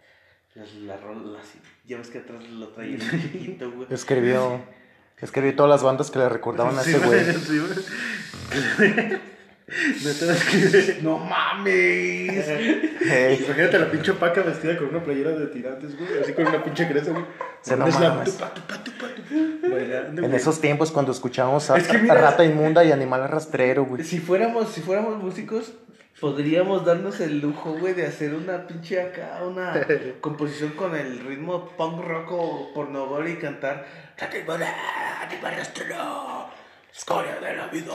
Las, 0.55 0.73
la 0.75 0.95
rola 0.97 1.39
así. 1.39 1.59
Ya 1.85 1.97
ves 1.97 2.09
que 2.09 2.19
atrás 2.19 2.47
lo 2.47 2.69
traía 2.69 2.95
el 2.95 3.01
chiquito, 3.31 3.71
güey. 3.71 3.87
Escribió, 3.89 4.61
escribió 5.17 5.55
todas 5.55 5.71
las 5.71 5.83
bandas 5.83 6.09
que 6.09 6.19
le 6.19 6.29
recordaban 6.29 6.77
a 6.77 6.81
ese 6.81 6.99
Sí, 6.99 7.05
güey. 7.05 7.25
Sí, 7.25 7.57
es 7.57 7.79
que. 7.79 8.22
¡No 11.01 11.17
mames! 11.19 12.45
Hey, 13.01 13.43
Imagínate 13.45 13.79
la 13.79 13.89
pinche 13.89 14.13
paca 14.13 14.41
vestida 14.41 14.77
con 14.77 14.89
una 14.89 15.03
playera 15.03 15.31
de 15.31 15.47
tirantes, 15.47 15.97
güey. 15.97 16.19
Así 16.21 16.33
con 16.33 16.45
una 16.47 16.63
pinche 16.63 16.87
cresta, 16.87 17.11
güey. 17.11 17.25
Se 17.61 17.75
no 17.77 17.87
la 17.87 18.23
tupa, 18.23 18.53
tupa, 18.53 18.83
tupa, 18.83 19.07
tupa, 19.07 19.07
bailando, 19.69 20.21
en 20.21 20.27
güey. 20.27 20.35
esos 20.35 20.59
tiempos 20.59 20.91
cuando 20.91 21.11
escuchábamos 21.11 21.69
a, 21.69 21.77
Es 21.77 21.87
que 21.87 21.97
a 21.97 21.99
mira- 22.01 22.15
Rata 22.15 22.43
Inmunda 22.43 22.83
y 22.83 22.91
Animal 22.91 23.27
Rastrero, 23.29 23.85
güey. 23.85 24.03
Si 24.03 24.19
fuéramos, 24.19 24.69
si 24.73 24.81
fuéramos 24.81 25.17
músicos, 25.23 25.73
podríamos 26.19 26.85
darnos 26.85 27.19
el 27.21 27.39
lujo, 27.39 27.73
güey, 27.79 27.93
de 27.93 28.05
hacer 28.05 28.33
una 28.35 28.67
pinche 28.67 29.01
acá, 29.01 29.39
una 29.43 29.73
composición 30.21 30.71
con 30.71 30.93
el 30.95 31.19
ritmo 31.25 31.69
punk 31.77 32.03
rock 32.03 32.31
o 32.33 32.73
pornogor 32.73 33.27
y 33.29 33.37
cantar 33.37 33.85
Animal 34.19 35.55
Rastrero, 35.57 36.47
Escoria 36.93 37.35
de 37.39 37.55
la 37.55 37.67
vida. 37.67 37.93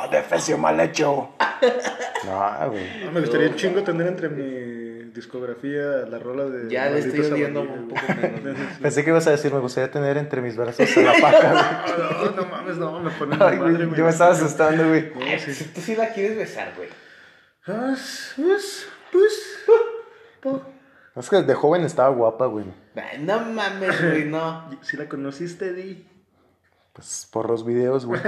Adefesio 0.00 0.58
mal 0.58 0.78
hecho. 0.80 1.30
No, 2.24 2.70
güey. 2.70 2.86
Ah, 3.04 3.10
me 3.12 3.18
gustaría 3.20 3.48
un 3.48 3.56
chingo 3.56 3.82
tener 3.82 4.06
entre 4.06 4.28
mi 4.28 5.10
discografía 5.12 5.82
la 6.08 6.18
rola 6.20 6.44
de. 6.44 6.70
Ya 6.70 6.88
le 6.88 7.00
estoy 7.00 7.20
odiando 7.20 7.64
Sabandija, 7.64 7.82
un 7.82 7.88
poco 7.88 8.30
menos. 8.44 8.56
Pensé 8.80 9.04
que 9.04 9.10
ibas 9.10 9.26
a 9.26 9.32
decir, 9.32 9.52
me 9.52 9.58
gustaría 9.58 9.90
tener 9.90 10.16
entre 10.16 10.40
mis 10.40 10.56
brazos 10.56 10.88
a 10.96 11.00
la 11.00 11.12
paca, 11.20 11.52
güey. 11.52 11.98
No, 11.98 12.30
no 12.30 12.46
mames, 12.46 12.76
no, 12.76 13.00
me 13.00 13.10
ponen 13.10 13.42
Ay, 13.42 13.58
madre, 13.58 13.86
güey, 13.86 13.98
yo 13.98 14.04
me 14.04 14.10
estaba 14.10 14.30
asustando, 14.32 14.88
güey. 14.88 15.12
Si 15.40 15.64
tú 15.64 15.80
sí 15.80 15.96
la 15.96 16.12
quieres 16.12 16.36
besar, 16.36 16.72
güey. 16.76 16.88
Pues, 17.66 18.34
pues, 18.36 18.88
pues, 19.10 19.64
po. 20.40 20.62
Es 21.14 21.28
que 21.28 21.42
de 21.42 21.54
joven 21.54 21.84
estaba 21.84 22.08
guapa, 22.10 22.46
güey. 22.46 22.66
Ay, 22.94 23.18
no 23.20 23.40
mames, 23.40 24.00
güey, 24.00 24.24
no. 24.24 24.70
Si 24.82 24.96
la 24.96 25.08
conociste, 25.08 25.72
Di. 25.72 26.06
Pues 26.92 27.28
por 27.30 27.48
los 27.48 27.64
videos, 27.64 28.06
güey. 28.06 28.20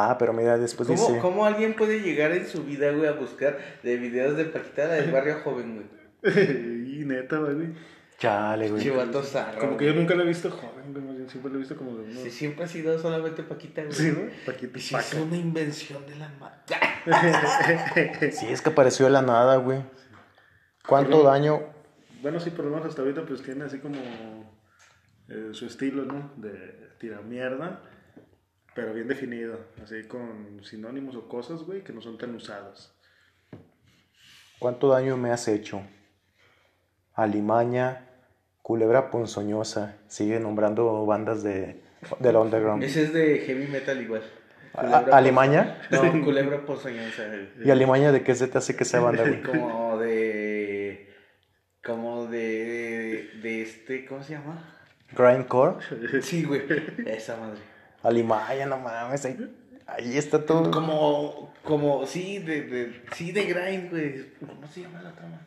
Ah, 0.00 0.16
pero 0.16 0.32
mira, 0.32 0.56
después 0.56 0.88
¿Cómo, 0.88 1.08
dice. 1.08 1.18
¿Cómo 1.18 1.44
alguien 1.44 1.74
puede 1.74 2.00
llegar 2.00 2.30
en 2.30 2.46
su 2.46 2.62
vida, 2.62 2.92
güey, 2.92 3.08
a 3.08 3.12
buscar 3.12 3.58
de 3.82 3.96
videos 3.96 4.36
de 4.36 4.44
Paquita 4.44 4.86
la 4.86 4.94
del 4.94 5.10
barrio 5.10 5.40
joven, 5.42 5.88
güey? 6.22 6.34
y 7.00 7.04
neta, 7.04 7.38
güey. 7.38 7.74
Chale, 8.16 8.70
güey. 8.70 8.80
Chivato 8.80 9.24
zarro. 9.24 9.58
Como 9.58 9.76
que 9.76 9.86
yo 9.86 9.92
güey. 9.92 10.02
nunca 10.02 10.14
la 10.14 10.22
he 10.22 10.26
visto 10.26 10.52
joven, 10.52 10.92
güey. 10.92 11.16
bien 11.16 11.28
Siempre 11.28 11.50
la 11.50 11.56
he 11.56 11.58
visto 11.58 11.76
como 11.76 11.96
de 11.96 12.04
unos. 12.04 12.22
Sí, 12.22 12.30
siempre 12.30 12.64
ha 12.64 12.68
sido 12.68 12.96
solamente 12.96 13.42
Paquita, 13.42 13.82
güey. 13.82 13.92
Sí, 13.92 14.12
¿no? 14.12 14.30
Paquita 14.46 14.78
Y 14.78 14.80
sí, 14.80 14.94
es 14.94 15.14
una 15.14 15.36
invención 15.36 16.06
de 16.06 16.14
la 16.14 16.28
madre. 16.38 16.58
Sí, 18.32 18.46
es 18.46 18.62
que 18.62 18.70
apareció 18.70 19.06
de 19.06 19.12
la 19.12 19.22
nada, 19.22 19.56
güey. 19.56 19.82
¿Cuánto 20.86 21.24
daño? 21.24 21.60
Bueno, 22.22 22.38
sí, 22.38 22.50
por 22.50 22.66
lo 22.66 22.70
menos 22.70 22.86
hasta 22.86 23.02
ahorita 23.02 23.22
pues 23.26 23.42
tiene 23.42 23.64
así 23.64 23.78
como 23.78 23.98
eh, 25.28 25.48
su 25.52 25.66
estilo, 25.66 26.04
¿no? 26.04 26.32
De 26.36 26.90
tirar 26.98 27.24
mierda. 27.24 27.80
Pero 28.78 28.94
bien 28.94 29.08
definido, 29.08 29.58
así 29.82 30.04
con 30.04 30.60
sinónimos 30.62 31.16
o 31.16 31.26
cosas, 31.26 31.64
güey, 31.64 31.82
que 31.82 31.92
no 31.92 32.00
son 32.00 32.16
tan 32.16 32.32
usadas. 32.36 32.94
¿Cuánto 34.60 34.88
daño 34.88 35.16
me 35.16 35.32
has 35.32 35.48
hecho? 35.48 35.82
Alimaña, 37.14 38.06
Culebra 38.62 39.10
Ponzoñosa. 39.10 39.96
Sigue 40.06 40.38
nombrando 40.38 41.04
bandas 41.06 41.42
de, 41.42 41.80
del 42.20 42.36
underground. 42.36 42.84
Ese 42.84 43.02
es 43.02 43.12
de 43.12 43.40
heavy 43.40 43.66
metal 43.66 44.00
igual. 44.00 44.22
¿A- 44.74 45.06
¿Alimaña? 45.16 45.82
No, 45.90 46.00
Culebra 46.24 46.64
Ponzoñosa. 46.64 47.24
¿Y 47.64 47.70
Alimaña 47.72 48.12
de 48.12 48.22
qué 48.22 48.36
se 48.36 48.46
te 48.46 48.58
hace 48.58 48.76
que 48.76 48.84
sea 48.84 49.00
banda, 49.00 49.24
güey? 49.24 49.42
Como 49.42 49.98
de. 49.98 51.12
Como 51.84 52.26
de. 52.28 53.28
De 53.42 53.62
este. 53.62 54.04
¿Cómo 54.04 54.22
se 54.22 54.34
llama? 54.34 54.72
Grindcore. 55.16 56.22
Sí, 56.22 56.44
güey. 56.44 56.62
Esa 57.06 57.36
madre. 57.38 57.58
Alimaña, 58.02 58.66
no 58.66 58.78
mames. 58.78 59.24
Ahí, 59.24 59.36
ahí 59.86 60.16
está 60.16 60.44
todo. 60.44 60.70
Como. 60.70 61.52
Como. 61.64 62.06
Sí, 62.06 62.38
de. 62.38 62.62
de 62.62 63.02
sí, 63.12 63.32
de 63.32 63.44
grind, 63.44 63.90
güey. 63.90 64.26
¿Cómo 64.40 64.66
se 64.66 64.82
llama 64.82 65.02
la 65.02 65.10
otra 65.10 65.26
más? 65.26 65.40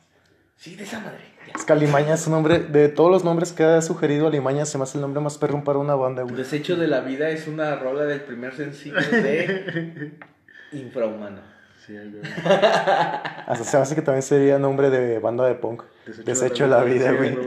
Sí, 0.57 0.75
de 0.75 0.83
esa 0.83 0.99
madre. 0.99 1.23
Ya. 1.47 1.53
Es 1.55 1.65
que 1.65 1.73
Alimaña 1.73 2.13
es 2.13 2.27
un 2.27 2.33
nombre. 2.33 2.59
De 2.59 2.89
todos 2.89 3.09
los 3.09 3.23
nombres 3.23 3.51
que 3.51 3.63
ha 3.63 3.81
sugerido 3.81 4.27
Alimaña, 4.27 4.65
se 4.65 4.77
me 4.77 4.83
hace 4.83 4.97
el 4.97 5.01
nombre 5.01 5.21
más 5.21 5.37
perrón 5.37 5.63
para 5.63 5.79
una 5.79 5.95
banda, 5.95 6.23
güey. 6.23 6.35
Desecho 6.35 6.75
de 6.75 6.87
la 6.87 6.99
vida 7.01 7.29
es 7.29 7.47
una 7.47 7.75
rola 7.77 8.03
del 8.03 8.21
primer 8.21 8.55
sencillo 8.55 8.95
de. 8.95 10.19
Infrahumana. 10.73 11.41
Sí, 11.85 11.93
güey. 11.93 12.21
Hasta 12.45 13.63
se 13.63 13.77
me 13.77 13.83
hace 13.83 13.95
que 13.95 14.01
también 14.01 14.21
sería 14.21 14.59
nombre 14.59 14.89
de 14.89 15.17
banda 15.19 15.47
de 15.47 15.55
punk. 15.55 15.83
Desecho 16.23 16.65
de 16.65 16.69
la 16.69 16.83
vida, 16.83 17.09
sí, 17.09 17.17
güey. 17.17 17.37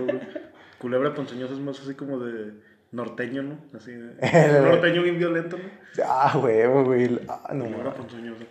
Culebra 0.78 1.14
ponzoñosa 1.14 1.54
es 1.54 1.60
más 1.60 1.78
así 1.80 1.94
como 1.94 2.18
de 2.18 2.52
norteño, 2.94 3.42
¿no? 3.42 3.58
Así 3.76 3.92
de... 3.92 4.14
El- 4.22 4.62
norteño 4.64 5.02
bien 5.02 5.18
violento, 5.18 5.58
¿no? 5.58 5.64
Ah, 6.06 6.32
güey, 6.36 6.66
güey. 6.66 7.20
Ah, 7.28 7.50
no 7.54 7.64
Culebra 7.64 7.90
mames. 7.90 7.98
ponzoñosa. 7.98 8.44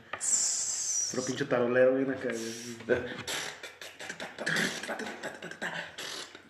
Pero 1.12 1.26
pinche 1.26 1.46
tarolero 1.46 1.96
bien 1.96 2.12
acá, 2.12 2.30
güey. 2.30 3.00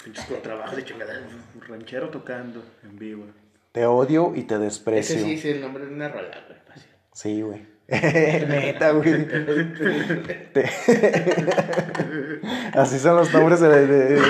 Pinches 0.04 0.26
contrabajos 0.26 0.76
de 0.76 0.84
chingada. 0.84 1.14
Un 1.56 1.62
ranchero 1.62 2.10
tocando 2.10 2.64
en 2.84 2.98
vivo. 3.00 3.26
Te 3.72 3.86
odio 3.86 4.34
y 4.36 4.44
te 4.44 4.56
Ese 4.56 4.64
desprecio. 4.64 5.18
sí 5.20 5.34
es 5.34 5.46
el 5.46 5.62
nombre 5.62 5.86
de 5.86 5.94
una 5.94 6.10
rola, 6.10 6.30
güey. 6.48 6.60
Sí, 7.14 7.42
güey. 7.42 7.66
Neta, 7.88 8.92
güey. 8.92 9.28
Te- 10.54 10.70
Así 12.74 13.00
son 13.00 13.16
los 13.18 13.34
nombres 13.34 13.60
de, 13.62 13.88
de, 13.88 14.22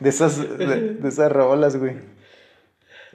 de 0.00 0.08
esas, 0.08 0.38
de, 0.58 0.94
de 0.94 1.08
esas 1.08 1.30
rolas, 1.32 1.76
güey. 1.76 1.96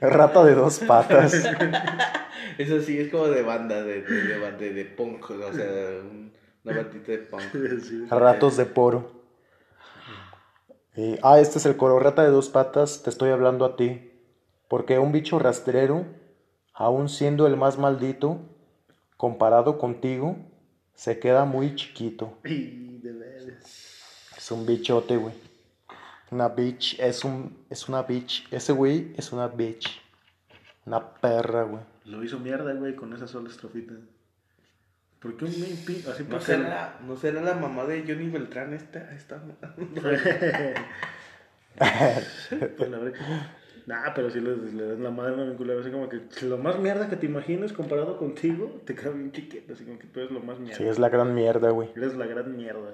Rata 0.02 0.44
de 0.44 0.54
dos 0.54 0.78
patas. 0.80 1.32
Eso 2.58 2.80
sí 2.80 2.98
es 2.98 3.10
como 3.10 3.28
de 3.28 3.42
banda, 3.42 3.82
de, 3.82 4.02
de, 4.02 4.22
de, 4.24 4.38
banda- 4.38 4.58
de 4.58 4.84
punk, 4.84 5.30
o 5.30 5.52
sea, 5.52 5.64
un- 6.02 6.32
una 6.64 6.76
bandita 6.76 7.12
de 7.12 7.18
punk. 7.18 7.42
Sí. 7.82 8.04
Ratos 8.10 8.56
de 8.56 8.66
poro. 8.66 9.22
Y- 10.96 11.16
ah, 11.22 11.40
este 11.40 11.58
es 11.58 11.66
el 11.66 11.76
coro. 11.76 11.98
Rata 11.98 12.22
de 12.24 12.30
dos 12.30 12.48
patas, 12.48 13.02
te 13.02 13.10
estoy 13.10 13.30
hablando 13.30 13.64
a 13.64 13.76
ti. 13.76 14.10
Porque 14.68 14.98
un 14.98 15.12
bicho 15.12 15.38
rastrero, 15.38 16.04
aun 16.74 17.08
siendo 17.08 17.46
el 17.46 17.56
más 17.56 17.78
maldito, 17.78 18.40
comparado 19.16 19.78
contigo, 19.78 20.36
se 20.94 21.18
queda 21.18 21.44
muy 21.44 21.74
chiquito. 21.74 22.38
Y 22.44 22.98
de 22.98 23.12
veras. 23.12 23.98
Es 24.36 24.50
un 24.50 24.66
bichote, 24.66 25.16
güey. 25.16 25.34
Una 26.32 26.48
bitch, 26.48 26.98
es 26.98 27.24
un, 27.24 27.64
es 27.70 27.88
una 27.88 28.02
bitch. 28.02 28.46
Ese 28.50 28.72
güey 28.72 29.12
es 29.16 29.32
una 29.32 29.46
bitch. 29.48 30.00
Una 30.86 31.12
perra, 31.14 31.62
güey. 31.64 31.82
Lo 32.06 32.24
hizo 32.24 32.38
mierda, 32.40 32.72
güey, 32.72 32.96
con 32.96 33.12
esa 33.12 33.28
sola 33.28 33.48
estrofita. 33.50 33.94
¿Por 35.20 35.36
qué 35.36 35.44
un 35.44 35.60
main 35.60 35.76
pin? 35.86 36.02
Así 36.10 36.24
¿No 36.28 36.40
será, 36.40 36.68
la, 36.68 36.98
¿No 37.06 37.16
será 37.16 37.40
la 37.42 37.54
mamá 37.54 37.84
de 37.84 38.02
Johnny 38.06 38.28
Beltrán 38.28 38.72
esta? 38.72 39.14
esta? 39.14 39.40
Pues 42.76 42.90
la 42.90 42.98
verdad 42.98 43.12
que- 43.12 43.62
Nah, 43.86 44.14
pero 44.14 44.30
si 44.30 44.40
le, 44.40 44.56
le 44.56 44.86
das 44.86 44.98
la 45.00 45.10
madre 45.10 45.40
a 45.40 45.44
vinculada, 45.44 45.80
así 45.80 45.90
como 45.90 46.08
que 46.08 46.20
lo 46.42 46.56
más 46.56 46.78
mierda 46.78 47.08
que 47.08 47.16
te 47.16 47.26
imagines 47.26 47.72
comparado 47.72 48.16
contigo, 48.16 48.80
te 48.84 48.94
queda 48.94 49.10
bien 49.10 49.32
chiquito, 49.32 49.72
así 49.72 49.84
como 49.84 49.98
que 49.98 50.06
tú 50.06 50.20
eres 50.20 50.30
lo 50.30 50.38
más 50.40 50.58
mierda. 50.60 50.76
Sí, 50.78 50.84
es 50.84 51.00
la 51.00 51.08
gran 51.08 51.34
mierda, 51.34 51.70
güey. 51.70 51.88
Eres 51.96 52.14
la 52.14 52.26
gran 52.26 52.56
mierda. 52.56 52.92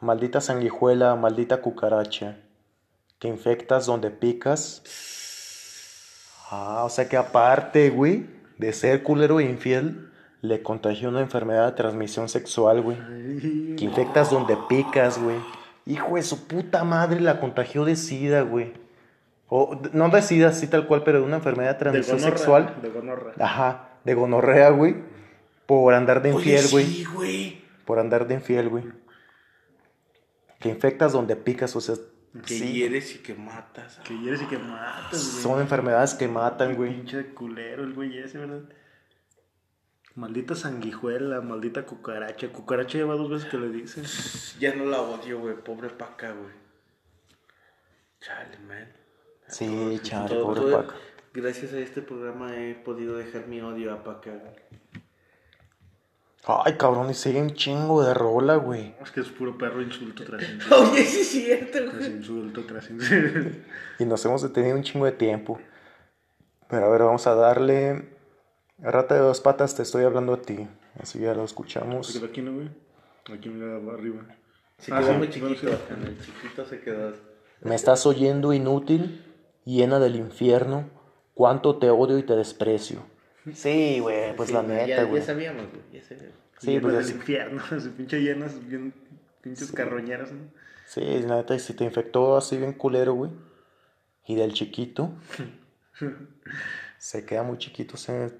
Maldita 0.00 0.40
sanguijuela, 0.40 1.16
maldita 1.16 1.62
cucaracha, 1.62 2.36
que 3.18 3.28
infectas 3.28 3.86
donde 3.86 4.10
picas. 4.10 4.82
Ah, 6.50 6.82
o 6.84 6.90
sea 6.90 7.08
que 7.08 7.16
aparte, 7.16 7.90
güey, 7.90 8.26
de 8.58 8.72
ser 8.72 9.02
culero 9.02 9.40
e 9.40 9.44
infiel, 9.44 10.10
le 10.42 10.62
contagió 10.62 11.08
una 11.08 11.20
enfermedad 11.20 11.66
de 11.66 11.72
transmisión 11.72 12.28
sexual, 12.28 12.82
güey. 12.82 12.96
Que 13.76 13.84
infectas 13.84 14.30
donde 14.30 14.56
picas, 14.68 15.18
güey. 15.18 15.36
Hijo 15.86 16.16
de 16.16 16.22
su 16.22 16.46
puta 16.46 16.84
madre, 16.84 17.20
la 17.20 17.40
contagió 17.40 17.84
de 17.84 17.96
sida, 17.96 18.42
güey. 18.42 18.74
O, 19.48 19.80
no 19.92 20.08
de 20.10 20.22
sida, 20.22 20.48
así 20.48 20.66
tal 20.66 20.86
cual, 20.86 21.04
pero 21.04 21.20
de 21.20 21.24
una 21.24 21.36
enfermedad 21.36 21.70
de 21.70 21.74
De 21.74 21.78
transmisión 21.78 22.18
gonorrea, 22.18 22.38
sexual. 22.38 22.74
De 22.82 22.88
gonorrea. 22.90 23.34
Ajá, 23.40 23.88
de 24.04 24.14
gonorrea, 24.14 24.70
güey. 24.70 24.96
Por 25.66 25.94
andar 25.94 26.22
de 26.22 26.30
infiel, 26.30 26.64
güey. 26.70 26.84
sí, 26.84 27.04
güey. 27.04 27.62
Por 27.84 27.98
andar 27.98 28.26
de 28.26 28.34
infiel, 28.34 28.68
güey. 28.68 28.84
Que 30.60 30.68
infectas 30.70 31.12
donde 31.12 31.36
picas, 31.36 31.74
o 31.76 31.80
sea. 31.80 31.94
Que 32.46 32.54
sí, 32.58 32.72
hieres 32.72 33.14
y 33.14 33.18
que 33.18 33.34
matas. 33.34 33.98
Que 34.04 34.14
hieres 34.18 34.42
y 34.42 34.46
que 34.46 34.58
matas, 34.58 35.10
güey. 35.32 35.42
son 35.42 35.60
enfermedades 35.60 36.14
que 36.14 36.28
matan, 36.28 36.74
güey. 36.76 36.94
Pinche 36.96 37.32
culero 37.34 37.82
el 37.84 37.94
güey 37.94 38.18
ese, 38.18 38.38
¿verdad? 38.38 38.62
Maldita 40.14 40.54
sanguijuela, 40.54 41.40
maldita 41.40 41.84
cucaracha. 41.86 42.48
Cucaracha 42.52 42.98
lleva 42.98 43.14
dos 43.16 43.30
veces 43.30 43.48
que 43.50 43.58
le 43.58 43.68
dicen. 43.70 44.04
Ya 44.60 44.74
no 44.74 44.84
la 44.86 45.00
odio, 45.00 45.38
güey. 45.40 45.56
Pobre 45.56 45.88
Paca, 45.90 46.32
güey. 46.32 46.52
Chale, 48.20 48.58
man. 48.66 48.88
Sí, 49.48 49.98
chale, 50.02 50.34
pobre 50.36 50.60
todo- 50.60 50.76
Paco. 50.86 50.94
Gracias 51.32 51.72
a 51.74 51.78
este 51.78 52.00
programa 52.00 52.56
he 52.56 52.74
podido 52.74 53.16
dejar 53.18 53.46
mi 53.46 53.60
odio 53.60 53.92
a 53.92 54.02
Paca, 54.02 54.30
güey. 54.32 55.04
Ay, 56.48 56.74
cabrón, 56.76 57.10
y 57.10 57.14
sigue 57.14 57.42
un 57.42 57.54
chingo 57.54 58.04
de 58.04 58.14
rola, 58.14 58.54
güey. 58.56 58.94
Es 59.02 59.10
que 59.10 59.20
es 59.20 59.28
puro 59.28 59.58
perro 59.58 59.82
insulto 59.82 60.22
tras 60.24 60.42
insulto. 60.48 60.90
Oye, 60.92 61.04
sí 61.04 61.20
es 61.20 61.28
cierto, 61.28 61.78
Tras 61.90 61.96
güey. 61.98 62.12
insulto, 62.12 62.64
tras 62.64 62.88
insulto. 62.90 63.58
Y 63.98 64.04
nos 64.04 64.24
hemos 64.24 64.42
detenido 64.42 64.76
un 64.76 64.82
chingo 64.84 65.06
de 65.06 65.12
tiempo. 65.12 65.58
Pero 66.68 66.86
a 66.86 66.88
ver, 66.88 67.02
vamos 67.02 67.26
a 67.26 67.34
darle. 67.34 68.16
Rata 68.78 69.14
de 69.14 69.20
dos 69.22 69.40
patas, 69.40 69.74
te 69.74 69.82
estoy 69.82 70.04
hablando 70.04 70.34
a 70.34 70.42
ti. 70.42 70.68
Así 71.00 71.18
ya 71.18 71.34
lo 71.34 71.40
¿Se 71.40 71.46
escuchamos. 71.46 72.12
quedó 72.12 72.26
aquí, 72.26 72.42
no, 72.42 72.52
güey? 72.54 72.68
Aquí 73.34 73.48
mira 73.48 73.76
arriba. 73.92 74.22
Se 74.78 74.92
Ah, 74.94 75.00
quedó 75.00 75.12
sí, 75.12 75.18
muy 75.18 75.30
chiquito. 75.30 75.54
sí. 75.72 75.76
En 75.90 76.02
el 76.06 76.18
chiquito 76.20 76.64
se 76.64 76.80
quedó. 76.80 77.12
Me 77.62 77.74
estás 77.74 78.06
oyendo 78.06 78.52
inútil, 78.52 79.24
llena 79.64 79.98
del 79.98 80.14
infierno. 80.16 80.88
Cuánto 81.34 81.76
te 81.78 81.90
odio 81.90 82.18
y 82.18 82.22
te 82.22 82.36
desprecio. 82.36 83.00
Sí, 83.54 84.00
güey, 84.00 84.34
pues 84.36 84.48
Sí, 84.48 84.54
la 84.54 84.62
neta, 84.62 84.86
ya, 84.86 85.02
güey. 85.04 85.20
ya 85.20 85.26
sabíamos, 85.26 85.66
güey. 85.70 85.82
Ya 85.92 86.02
sabíamos. 86.02 86.34
Sí, 86.58 86.80
pues 86.80 86.94
del 86.94 87.16
infierno. 87.16 87.62
Así 87.70 87.88
pinche 87.90 88.20
llenas, 88.20 88.66
bien 88.66 88.92
pinches 89.40 89.70
carroñeras, 89.72 90.32
¿no? 90.32 90.48
Sí, 90.86 91.00
la 91.20 91.36
neta, 91.36 91.54
y 91.54 91.58
si 91.58 91.74
te 91.74 91.84
infectó 91.84 92.36
así 92.36 92.56
bien 92.56 92.72
culero, 92.72 93.14
güey. 93.14 93.30
Y 94.24 94.36
del 94.36 94.52
chiquito. 94.52 95.12
se 96.98 97.24
queda 97.24 97.42
muy 97.42 97.58
chiquito, 97.58 97.96
se, 97.96 98.32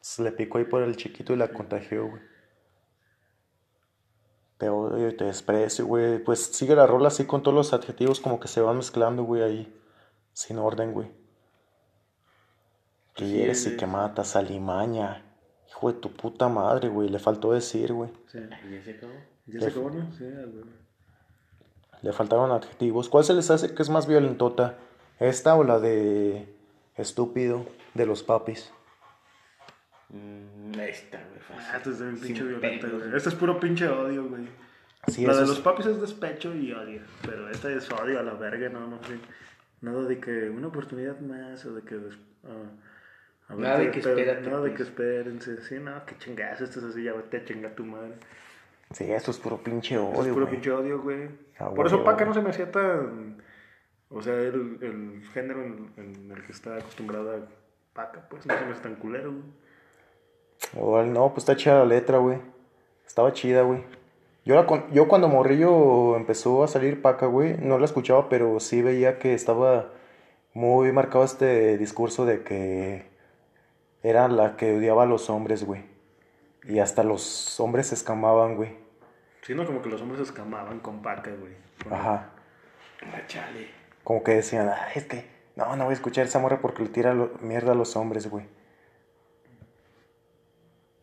se 0.00 0.22
le 0.22 0.32
picó 0.32 0.58
ahí 0.58 0.64
por 0.64 0.82
el 0.82 0.96
chiquito 0.96 1.32
y 1.32 1.36
la 1.36 1.48
contagió, 1.48 2.08
güey. 2.08 2.22
Te 4.58 4.68
odio 4.68 5.08
y 5.08 5.16
te 5.16 5.24
desprecio, 5.24 5.86
güey. 5.86 6.18
Pues 6.18 6.44
sigue 6.44 6.74
la 6.74 6.86
rola 6.86 7.08
así 7.08 7.24
con 7.24 7.42
todos 7.42 7.54
los 7.54 7.72
adjetivos 7.72 8.20
como 8.20 8.40
que 8.40 8.48
se 8.48 8.60
van 8.60 8.76
mezclando, 8.76 9.22
güey, 9.22 9.42
ahí. 9.42 9.80
Sin 10.32 10.58
orden, 10.58 10.92
güey. 10.92 11.10
Que 13.20 13.70
y 13.70 13.76
que 13.76 13.86
matas, 13.86 14.36
alimaña. 14.36 15.22
Hijo 15.68 15.92
de 15.92 15.98
tu 15.98 16.10
puta 16.12 16.48
madre, 16.48 16.88
güey. 16.88 17.08
Le 17.08 17.18
faltó 17.18 17.52
decir, 17.52 17.92
güey. 17.92 18.10
Sí. 18.26 18.38
¿Ya 18.70 18.82
se 18.82 18.90
acabó? 18.92 19.12
¿Ya 19.46 19.60
se 19.60 19.66
acabó, 19.68 19.90
no? 19.90 20.12
Sí, 20.16 20.24
güey. 20.24 20.64
Le 22.02 22.12
faltaron 22.12 22.50
adjetivos. 22.50 23.08
¿Cuál 23.08 23.24
se 23.24 23.34
les 23.34 23.50
hace 23.50 23.74
que 23.74 23.82
es 23.82 23.90
más 23.90 24.06
violentota? 24.06 24.76
¿Esta 25.18 25.54
o 25.54 25.64
la 25.64 25.78
de 25.78 26.46
estúpido 26.96 27.66
de 27.94 28.06
los 28.06 28.22
papis? 28.22 28.72
Mm, 30.08 30.78
esta, 30.80 31.18
güey. 31.18 31.40
Ah, 31.70 31.76
este 31.76 31.90
es 31.90 32.20
pinche 32.20 32.42
güey. 32.42 33.16
Este 33.16 33.28
es 33.28 33.34
puro 33.34 33.60
pinche 33.60 33.86
odio, 33.88 34.28
güey. 34.28 34.48
Sí, 35.08 35.26
la 35.26 35.34
de 35.36 35.42
es- 35.42 35.48
los 35.48 35.60
papis 35.60 35.86
es 35.86 36.00
despecho 36.00 36.54
y 36.54 36.72
odio. 36.72 37.02
Pero 37.22 37.48
esta 37.50 37.70
es 37.70 37.90
odio 37.90 38.18
a 38.18 38.22
la 38.22 38.34
verga, 38.34 38.68
no, 38.68 38.86
no 38.86 38.98
sé. 39.04 39.18
Nada 39.82 40.02
de 40.04 40.18
que 40.20 40.50
una 40.50 40.68
oportunidad 40.68 41.18
más 41.20 41.64
o 41.64 41.74
de 41.74 41.82
que. 41.82 41.96
ver, 41.96 42.18
Nada 43.56 43.78
de 43.78 43.90
que 43.90 43.98
espérate, 44.00 44.42
Nada 44.48 44.62
de 44.62 44.70
pues. 44.70 44.76
que 44.76 44.82
espérense. 44.84 45.62
Sí, 45.62 45.78
no, 45.78 46.04
que 46.06 46.16
chingas, 46.18 46.60
esto 46.60 46.78
es 46.80 46.84
así, 46.86 47.02
ya 47.04 47.12
vete 47.12 47.38
a 47.38 47.44
chingar 47.44 47.72
tu 47.72 47.84
madre. 47.84 48.14
Sí, 48.92 49.10
esto 49.10 49.30
es 49.30 49.38
puro 49.38 49.58
pinche 49.58 49.94
Eso 49.94 50.08
odio, 50.08 50.22
es 50.22 50.28
puro 50.28 50.46
güey. 50.46 50.54
pinche 50.56 50.70
odio, 50.72 51.00
güey. 51.02 51.28
Ah, 51.58 51.70
Por 51.74 51.86
eso 51.86 52.02
Paca 52.04 52.24
no 52.24 52.34
se 52.34 52.40
me 52.42 52.50
hacía 52.50 52.70
tan. 52.70 53.42
O 54.08 54.20
sea, 54.22 54.34
el, 54.34 54.78
el 54.82 55.22
género 55.32 55.62
en, 55.62 55.90
en 55.96 56.30
el 56.32 56.44
que 56.44 56.50
está 56.52 56.76
acostumbrada 56.76 57.46
paca, 57.92 58.26
pues, 58.28 58.44
no 58.46 58.56
se 58.58 58.64
me 58.64 58.72
hace 58.72 58.82
tan 58.82 58.96
culero, 58.96 59.30
güey. 59.30 59.44
Igual, 60.74 61.12
no, 61.12 61.28
pues 61.30 61.38
está 61.38 61.56
chida 61.56 61.78
la 61.78 61.84
letra, 61.86 62.18
güey. 62.18 62.38
Estaba 63.06 63.32
chida, 63.32 63.62
güey. 63.62 63.82
Yo, 64.44 64.54
la 64.54 64.66
con- 64.66 64.90
yo 64.92 65.06
cuando 65.08 65.28
Morrillo 65.28 66.16
empezó 66.16 66.64
a 66.64 66.68
salir 66.68 67.02
paca, 67.02 67.26
güey, 67.26 67.56
no 67.58 67.78
la 67.78 67.84
escuchaba, 67.84 68.28
pero 68.28 68.58
sí 68.60 68.82
veía 68.82 69.18
que 69.18 69.34
estaba 69.34 69.90
muy 70.54 70.90
marcado 70.92 71.24
este 71.24 71.78
discurso 71.78 72.24
de 72.26 72.42
que 72.42 73.04
era 74.02 74.28
la 74.28 74.56
que 74.56 74.76
odiaba 74.76 75.02
a 75.04 75.06
los 75.06 75.28
hombres, 75.30 75.64
güey. 75.64 75.84
Y 76.64 76.78
hasta 76.78 77.02
los 77.04 77.58
hombres 77.60 77.88
se 77.88 77.94
escamaban, 77.94 78.56
güey. 78.56 78.76
Sí, 79.42 79.54
no, 79.54 79.64
como 79.66 79.80
que 79.82 79.88
los 79.88 80.00
hombres 80.02 80.18
se 80.18 80.24
escamaban 80.24 80.80
con 80.80 81.00
paca, 81.02 81.30
güey. 81.34 81.54
Ajá. 81.90 82.30
Ah, 83.02 83.22
chale. 83.26 83.68
Como 84.04 84.22
que 84.22 84.32
decían, 84.32 84.68
"Ay, 84.68 84.92
es 84.96 85.04
que 85.06 85.24
no, 85.56 85.74
no 85.76 85.84
voy 85.84 85.92
a 85.92 85.94
escuchar 85.94 86.26
esa 86.26 86.38
morra 86.38 86.60
porque 86.60 86.82
le 86.82 86.88
tira 86.90 87.14
lo- 87.14 87.32
mierda 87.40 87.72
a 87.72 87.74
los 87.74 87.96
hombres, 87.96 88.28
güey. 88.28 88.46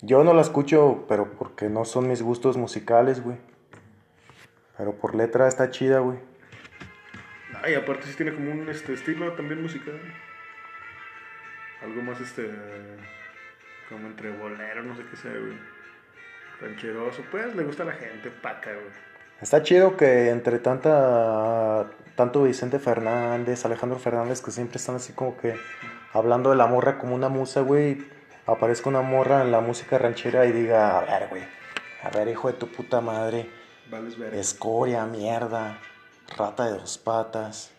Yo 0.01 0.23
no 0.23 0.33
la 0.33 0.41
escucho, 0.41 1.05
pero 1.07 1.31
porque 1.37 1.69
no 1.69 1.83
son 1.85 2.07
mis 2.07 2.21
gustos 2.21 2.55
musicales, 2.57 3.23
güey. 3.23 3.37
Pero 4.77 4.93
por 4.93 5.15
letra 5.15 5.47
está 5.47 5.71
chida, 5.71 5.99
güey. 5.99 6.19
Ay, 7.63 7.73
aparte 7.73 8.05
sí 8.05 8.15
tiene 8.15 8.33
como 8.35 8.51
un 8.51 8.69
este, 8.69 8.93
estilo 8.93 9.33
también 9.33 9.61
musical. 9.61 9.99
Algo 11.81 12.01
más, 12.01 12.19
este, 12.19 12.49
como 13.89 14.07
entre 14.07 14.31
bolero, 14.31 14.83
no 14.83 14.95
sé 14.95 15.03
qué 15.09 15.17
sea, 15.17 15.31
güey. 15.31 15.57
Rancheroso, 16.59 17.23
pues 17.29 17.55
le 17.55 17.63
gusta 17.63 17.83
a 17.83 17.87
la 17.87 17.93
gente, 17.93 18.31
paca, 18.31 18.71
güey. 18.73 19.07
Está 19.41 19.61
chido 19.61 19.95
que 19.95 20.29
entre 20.29 20.57
tanta 20.59 21.87
tanto 22.15 22.43
Vicente 22.43 22.79
Fernández, 22.79 23.63
Alejandro 23.63 23.99
Fernández, 23.99 24.41
que 24.41 24.49
siempre 24.49 24.77
están 24.77 24.95
así 24.95 25.13
como 25.13 25.37
que 25.37 25.55
hablando 26.13 26.49
de 26.49 26.55
la 26.55 26.65
morra 26.65 26.97
como 26.97 27.13
una 27.13 27.29
musa, 27.29 27.61
güey, 27.61 28.03
aparezca 28.47 28.89
una 28.89 29.03
morra 29.03 29.43
en 29.43 29.51
la 29.51 29.61
música 29.61 29.99
ranchera 29.99 30.47
y 30.47 30.51
diga, 30.51 30.97
a 30.97 31.01
ver, 31.19 31.29
güey, 31.29 31.43
a 32.01 32.09
ver, 32.09 32.27
hijo 32.27 32.47
de 32.47 32.55
tu 32.55 32.67
puta 32.71 33.01
madre, 33.01 33.47
Vales 33.91 34.17
ver. 34.17 34.33
escoria, 34.33 35.05
mierda, 35.05 35.79
rata 36.35 36.65
de 36.65 36.71
dos 36.71 36.97
patas, 36.97 37.71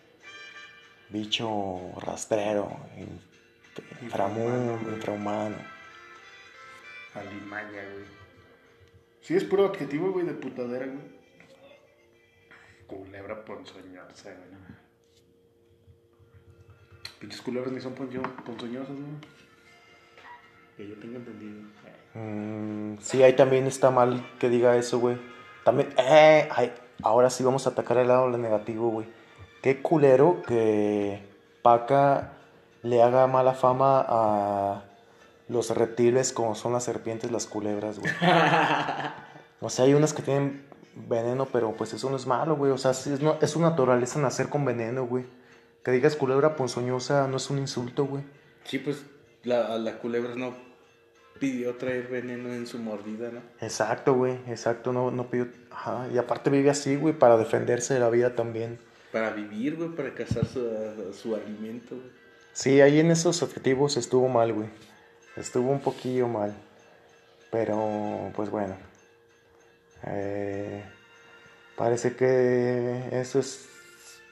bicho 1.09 1.91
rastrero, 2.01 2.71
Infrahumano, 4.01 4.79
infrahumano. 4.95 5.55
Alimaña, 7.13 7.83
güey. 7.93 8.05
Sí, 9.21 9.35
es 9.35 9.43
puro 9.43 9.65
adjetivo, 9.65 10.11
güey, 10.11 10.25
de 10.25 10.33
putadera, 10.33 10.85
güey. 10.85 11.19
Culebra 12.87 13.43
ponzoñosa, 13.45 14.31
güey. 14.31 14.59
Pinches 17.19 17.41
culebras 17.41 17.73
ni 17.73 17.81
son 17.81 17.95
ponzo- 17.95 18.43
ponzoñosas, 18.45 18.95
güey. 18.95 19.39
Que 20.77 20.87
yo 20.87 20.95
tenga 20.95 21.17
entendido. 21.17 21.67
Mm, 22.13 22.97
sí, 23.01 23.21
ahí 23.21 23.35
también 23.35 23.67
está 23.67 23.91
mal 23.91 24.25
que 24.39 24.49
diga 24.49 24.77
eso, 24.77 24.99
güey. 24.99 25.17
También, 25.65 25.89
eh, 25.97 26.47
ay, 26.51 26.73
ahora 27.03 27.29
sí 27.29 27.43
vamos 27.43 27.67
a 27.67 27.71
atacar 27.71 27.97
el 27.97 28.07
lado 28.07 28.29
negativo, 28.37 28.89
güey. 28.89 29.07
Qué 29.61 29.81
culero 29.81 30.41
que 30.47 31.21
Paca 31.61 32.38
le 32.83 33.01
haga 33.03 33.27
mala 33.27 33.53
fama 33.53 34.05
a 34.07 34.83
los 35.47 35.69
reptiles 35.75 36.31
como 36.33 36.55
son 36.55 36.73
las 36.73 36.83
serpientes, 36.83 37.31
las 37.31 37.45
culebras, 37.47 37.99
güey. 37.99 38.11
O 39.61 39.69
sea, 39.69 39.83
hay 39.85 39.93
unas 39.93 40.13
que 40.13 40.21
tienen 40.21 40.63
veneno, 40.95 41.45
pero 41.51 41.73
pues 41.75 41.93
eso 41.93 42.09
no 42.09 42.15
es 42.15 42.25
malo, 42.25 42.55
güey. 42.55 42.71
O 42.71 42.77
sea, 42.77 42.91
es, 42.91 43.07
no- 43.21 43.37
es 43.41 43.51
su 43.51 43.59
naturaleza 43.59 44.17
nacer 44.19 44.47
con 44.47 44.63
veneno, 44.63 45.05
güey. 45.05 45.25
Que 45.83 45.91
digas 45.91 46.15
culebra 46.15 46.55
ponzoñosa 46.55 47.27
no 47.27 47.35
es 47.37 47.49
un 47.49 47.57
insulto, 47.57 48.05
güey. 48.05 48.23
Sí, 48.63 48.79
pues 48.79 49.03
la, 49.43 49.77
la 49.77 49.97
culebra 49.99 50.35
no 50.35 50.53
pidió 51.39 51.75
traer 51.75 52.07
veneno 52.07 52.53
en 52.53 52.67
su 52.67 52.77
mordida, 52.79 53.31
¿no? 53.31 53.41
Exacto, 53.59 54.13
güey, 54.13 54.39
exacto, 54.47 54.91
no, 54.93 55.11
no 55.11 55.29
pidió... 55.29 55.47
Ajá, 55.71 56.07
y 56.13 56.17
aparte 56.17 56.49
vive 56.49 56.69
así, 56.69 56.95
güey, 56.95 57.13
para 57.17 57.35
defenderse 57.37 57.93
de 57.93 57.99
la 58.01 58.09
vida 58.09 58.35
también. 58.35 58.79
Para 59.11 59.31
vivir, 59.31 59.75
güey, 59.75 59.89
para 59.89 60.13
cazar 60.13 60.45
su, 60.45 60.65
su 61.13 61.35
alimento, 61.35 61.95
güey. 61.95 62.18
Sí, 62.59 62.81
ahí 62.81 62.99
en 62.99 63.09
esos 63.09 63.41
objetivos 63.41 63.95
estuvo 63.95 64.27
mal, 64.27 64.51
güey. 64.51 64.67
Estuvo 65.37 65.71
un 65.71 65.79
poquillo 65.79 66.27
mal. 66.27 66.53
Pero, 67.51 68.33
pues 68.35 68.49
bueno. 68.49 68.75
Eh, 70.05 70.83
parece 71.77 72.17
que 72.17 73.01
eso 73.13 73.39
es... 73.39 73.69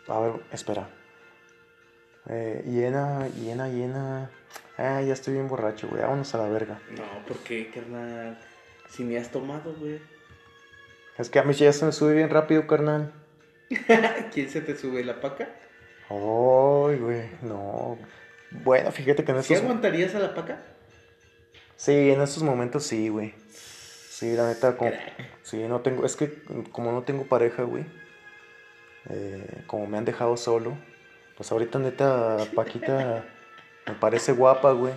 A 0.09 0.19
ver, 0.19 0.33
espera. 0.51 0.89
Eh, 2.27 2.65
hiena, 2.67 3.29
hiena, 3.29 3.69
hiena... 3.69 4.29
Ah, 4.77 5.01
ya 5.01 5.13
estoy 5.13 5.35
bien 5.35 5.47
borracho, 5.47 5.87
güey. 5.87 6.01
Vámonos 6.01 6.35
a 6.35 6.39
la 6.39 6.49
verga. 6.49 6.81
No, 6.97 7.25
¿por 7.25 7.37
qué, 7.37 7.71
carnal? 7.73 8.37
Si 8.89 9.05
ni 9.05 9.15
has 9.15 9.31
tomado, 9.31 9.73
güey. 9.75 10.01
Es 11.17 11.29
que 11.29 11.39
a 11.39 11.43
mí 11.43 11.53
ya 11.53 11.71
se 11.71 11.85
me 11.85 11.93
sube 11.93 12.13
bien 12.13 12.29
rápido, 12.29 12.67
carnal. 12.67 13.13
¿Quién 14.33 14.49
se 14.49 14.59
te 14.59 14.75
sube 14.75 15.01
la 15.05 15.21
paca? 15.21 15.47
Ay, 16.09 16.97
güey, 16.99 17.29
no. 17.41 17.97
Bueno, 18.51 18.91
fíjate 18.91 19.23
que 19.23 19.31
en 19.31 19.43
¿Sí 19.43 19.53
estos... 19.53 19.65
aguantarías 19.65 20.15
a 20.15 20.19
la 20.19 20.33
paca? 20.33 20.61
Sí, 21.75 22.11
en 22.11 22.21
estos 22.21 22.43
momentos 22.43 22.83
sí, 22.83 23.09
güey. 23.09 23.33
Sí, 24.09 24.33
la 24.35 24.47
neta, 24.47 24.77
como... 24.77 24.91
Sí, 25.43 25.57
no 25.67 25.81
tengo... 25.81 26.05
Es 26.05 26.15
que 26.15 26.41
como 26.71 26.91
no 26.91 27.03
tengo 27.03 27.25
pareja, 27.25 27.63
güey. 27.63 27.85
eh, 29.09 29.63
como 29.67 29.85
me 29.87 29.97
han 29.97 30.05
dejado 30.05 30.37
solo. 30.37 30.77
Pues 31.35 31.51
ahorita, 31.51 31.77
neta, 31.79 32.37
Paquita 32.55 33.25
me 33.87 33.93
parece 33.93 34.31
guapa, 34.31 34.71
güey. 34.71 34.93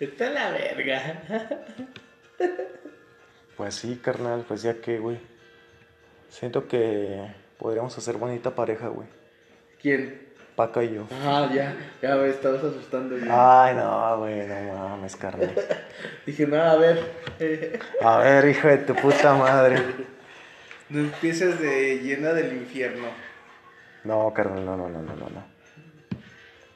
Está 0.00 0.30
la 0.30 0.50
verga. 0.50 1.20
Pues 3.56 3.74
sí, 3.74 4.00
carnal, 4.02 4.44
pues 4.48 4.62
ya 4.62 4.80
que, 4.80 4.98
güey. 4.98 5.18
Siento 6.28 6.66
que 6.66 7.20
podríamos 7.58 7.96
hacer 7.98 8.16
bonita 8.16 8.54
pareja, 8.54 8.88
güey. 8.88 9.06
¿Quién? 9.80 10.23
Paca 10.56 10.84
y 10.84 10.94
yo. 10.94 11.06
Ah, 11.24 11.50
ya, 11.52 11.74
ya 12.00 12.14
me 12.14 12.28
estabas 12.28 12.62
asustando. 12.62 13.16
güey. 13.16 13.28
Ay, 13.28 13.74
no, 13.74 14.18
güey, 14.18 14.46
no 14.46 14.88
mames, 14.88 15.16
carnal. 15.16 15.52
Dije, 16.26 16.46
no, 16.46 16.62
a 16.62 16.76
ver. 16.76 17.10
A 18.00 18.18
ver, 18.18 18.48
hijo 18.48 18.68
de 18.68 18.78
tu 18.78 18.94
puta 18.94 19.34
madre. 19.34 19.82
no 20.88 21.00
empieces 21.00 21.58
de 21.60 21.98
llena 21.98 22.32
del 22.34 22.52
infierno. 22.52 23.06
No, 24.04 24.32
carnal, 24.32 24.64
no, 24.64 24.76
no, 24.76 24.88
no, 24.88 25.02
no, 25.02 25.16
no, 25.16 25.28
no. 25.28 25.44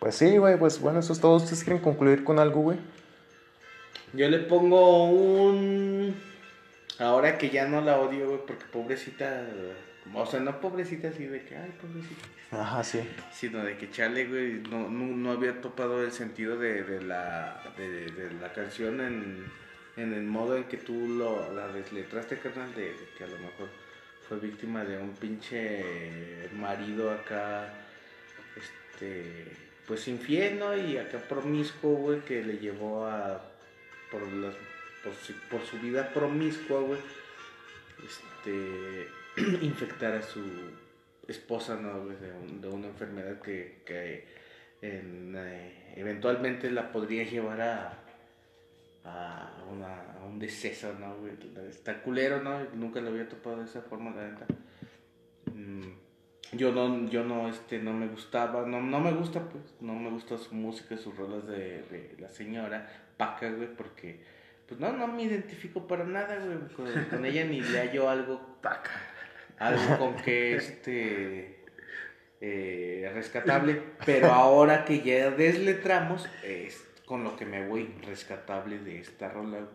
Pues 0.01 0.17
sí, 0.17 0.37
güey, 0.39 0.59
pues 0.59 0.81
bueno, 0.81 0.99
eso 1.01 1.13
es 1.13 1.21
todo. 1.21 1.37
¿Ustedes 1.37 1.63
quieren 1.63 1.83
concluir 1.83 2.25
con 2.25 2.39
algo, 2.41 2.61
güey? 2.63 2.79
Yo 4.13 4.29
le 4.29 4.39
pongo 4.39 5.05
un. 5.05 6.17
Ahora 6.99 7.39
que 7.39 7.51
ya 7.51 7.67
no 7.67 7.81
la 7.81 7.99
odio, 8.01 8.27
güey, 8.27 8.41
porque 8.47 8.65
pobrecita. 8.73 9.43
O 10.15 10.27
sea, 10.27 10.41
no 10.41 10.61
pobrecita 10.61 11.09
así 11.09 11.27
de 11.27 11.45
que, 11.45 11.57
ay, 11.57 11.73
pobrecita. 11.81 12.27
Ajá, 12.51 12.83
sí. 12.83 13.01
Sino 13.33 13.63
de 13.63 13.77
que 13.77 13.91
chale, 13.91 14.27
güey, 14.27 14.63
no, 14.71 14.89
no, 14.89 15.07
no 15.17 15.33
había 15.33 15.61
topado 15.61 16.03
el 16.03 16.13
sentido 16.13 16.57
de, 16.57 16.83
de 16.83 17.03
la, 17.03 17.63
de, 17.77 18.07
de 18.07 18.33
la 18.41 18.53
canción 18.53 19.01
en, 19.01 19.45
en 19.97 20.15
el 20.15 20.25
modo 20.25 20.57
en 20.57 20.65
que 20.65 20.79
tú 20.79 21.09
lo, 21.09 21.53
la 21.53 21.69
desletraste, 21.69 22.39
carnal, 22.39 22.75
de, 22.75 22.87
de 22.87 23.09
que 23.17 23.25
a 23.25 23.27
lo 23.27 23.39
mejor 23.39 23.69
fue 24.29 24.39
víctima 24.39 24.85
de 24.85 24.99
un 24.99 25.13
pinche 25.15 26.49
marido 26.55 27.11
acá, 27.11 27.73
este, 28.57 29.45
pues 29.87 30.07
infiel, 30.09 30.59
¿no? 30.59 30.77
Y 30.77 30.97
acá 30.99 31.19
promiscuo, 31.19 31.97
güey, 31.97 32.21
que 32.21 32.43
le 32.43 32.59
llevó 32.59 33.07
a, 33.07 33.43
por, 34.11 34.27
las, 34.33 34.55
por, 35.03 35.15
su, 35.15 35.33
por 35.51 35.65
su 35.65 35.79
vida 35.79 36.13
promiscua, 36.13 36.81
güey, 36.81 37.01
este, 38.07 39.09
infectar 39.63 40.13
a 40.15 40.23
su 40.23 40.41
esposa, 41.27 41.77
¿no? 41.77 42.05
güey? 42.05 42.17
De, 42.17 42.33
un- 42.33 42.61
de 42.61 42.69
una 42.69 42.87
enfermedad 42.89 43.41
que, 43.41 43.83
que 43.85 44.27
eh, 44.83 45.93
eventualmente 45.97 46.71
la 46.71 46.91
podría 46.93 47.25
llevar 47.25 47.61
a, 47.61 47.93
a, 49.05 49.65
una- 49.71 50.17
un 50.27 50.39
deceso, 50.39 50.93
¿no? 50.99 51.17
Está 51.69 52.03
culero, 52.03 52.43
¿no? 52.43 52.59
Nunca 52.75 53.01
lo 53.01 53.09
había 53.11 53.29
topado 53.29 53.59
de 53.59 53.65
esa 53.65 53.83
forma, 53.83 54.11
la 54.15 54.29
neta. 54.29 54.47
Mm, 55.55 55.93
Yo 56.53 56.73
no, 56.73 57.09
yo 57.11 57.25
no, 57.25 57.49
este, 57.49 57.79
no 57.79 57.93
me 57.93 58.07
gustaba, 58.09 58.65
no, 58.67 58.81
no 58.81 59.01
me 59.01 59.13
gusta, 59.13 59.41
pues, 59.49 59.63
no 59.81 59.95
me 59.95 60.11
gusta 60.11 60.39
su 60.39 60.55
música, 60.55 60.97
sus 60.97 61.15
rolas 61.17 61.47
de, 61.47 61.83
de 61.83 62.17
la 62.19 62.29
señora 62.31 62.89
Paca, 63.19 63.51
güey, 63.51 63.69
porque, 63.77 64.21
pues, 64.67 64.81
no, 64.81 64.93
no 64.93 65.07
me 65.09 65.25
identifico 65.25 65.87
para 65.87 66.05
nada, 66.05 66.37
güey, 66.39 66.59
con, 66.75 67.05
con 67.11 67.25
ella 67.27 67.45
ni 67.45 67.61
le 67.61 67.81
hallo 67.81 68.09
algo 68.09 68.41
Paca. 68.63 68.91
Algo 69.59 69.99
con 69.99 70.17
que 70.17 70.57
este 70.57 71.65
eh, 72.41 73.11
rescatable, 73.15 73.83
pero 74.07 74.33
ahora 74.33 74.85
que 74.85 75.01
ya 75.01 75.31
desletramos 75.31 76.29
es 76.45 76.85
con 77.07 77.25
lo 77.25 77.37
que 77.37 77.47
me 77.47 77.67
voy 77.67 77.87
rescatable 78.07 78.79
de 78.79 79.01
esta 79.01 79.29
rola 79.29 79.67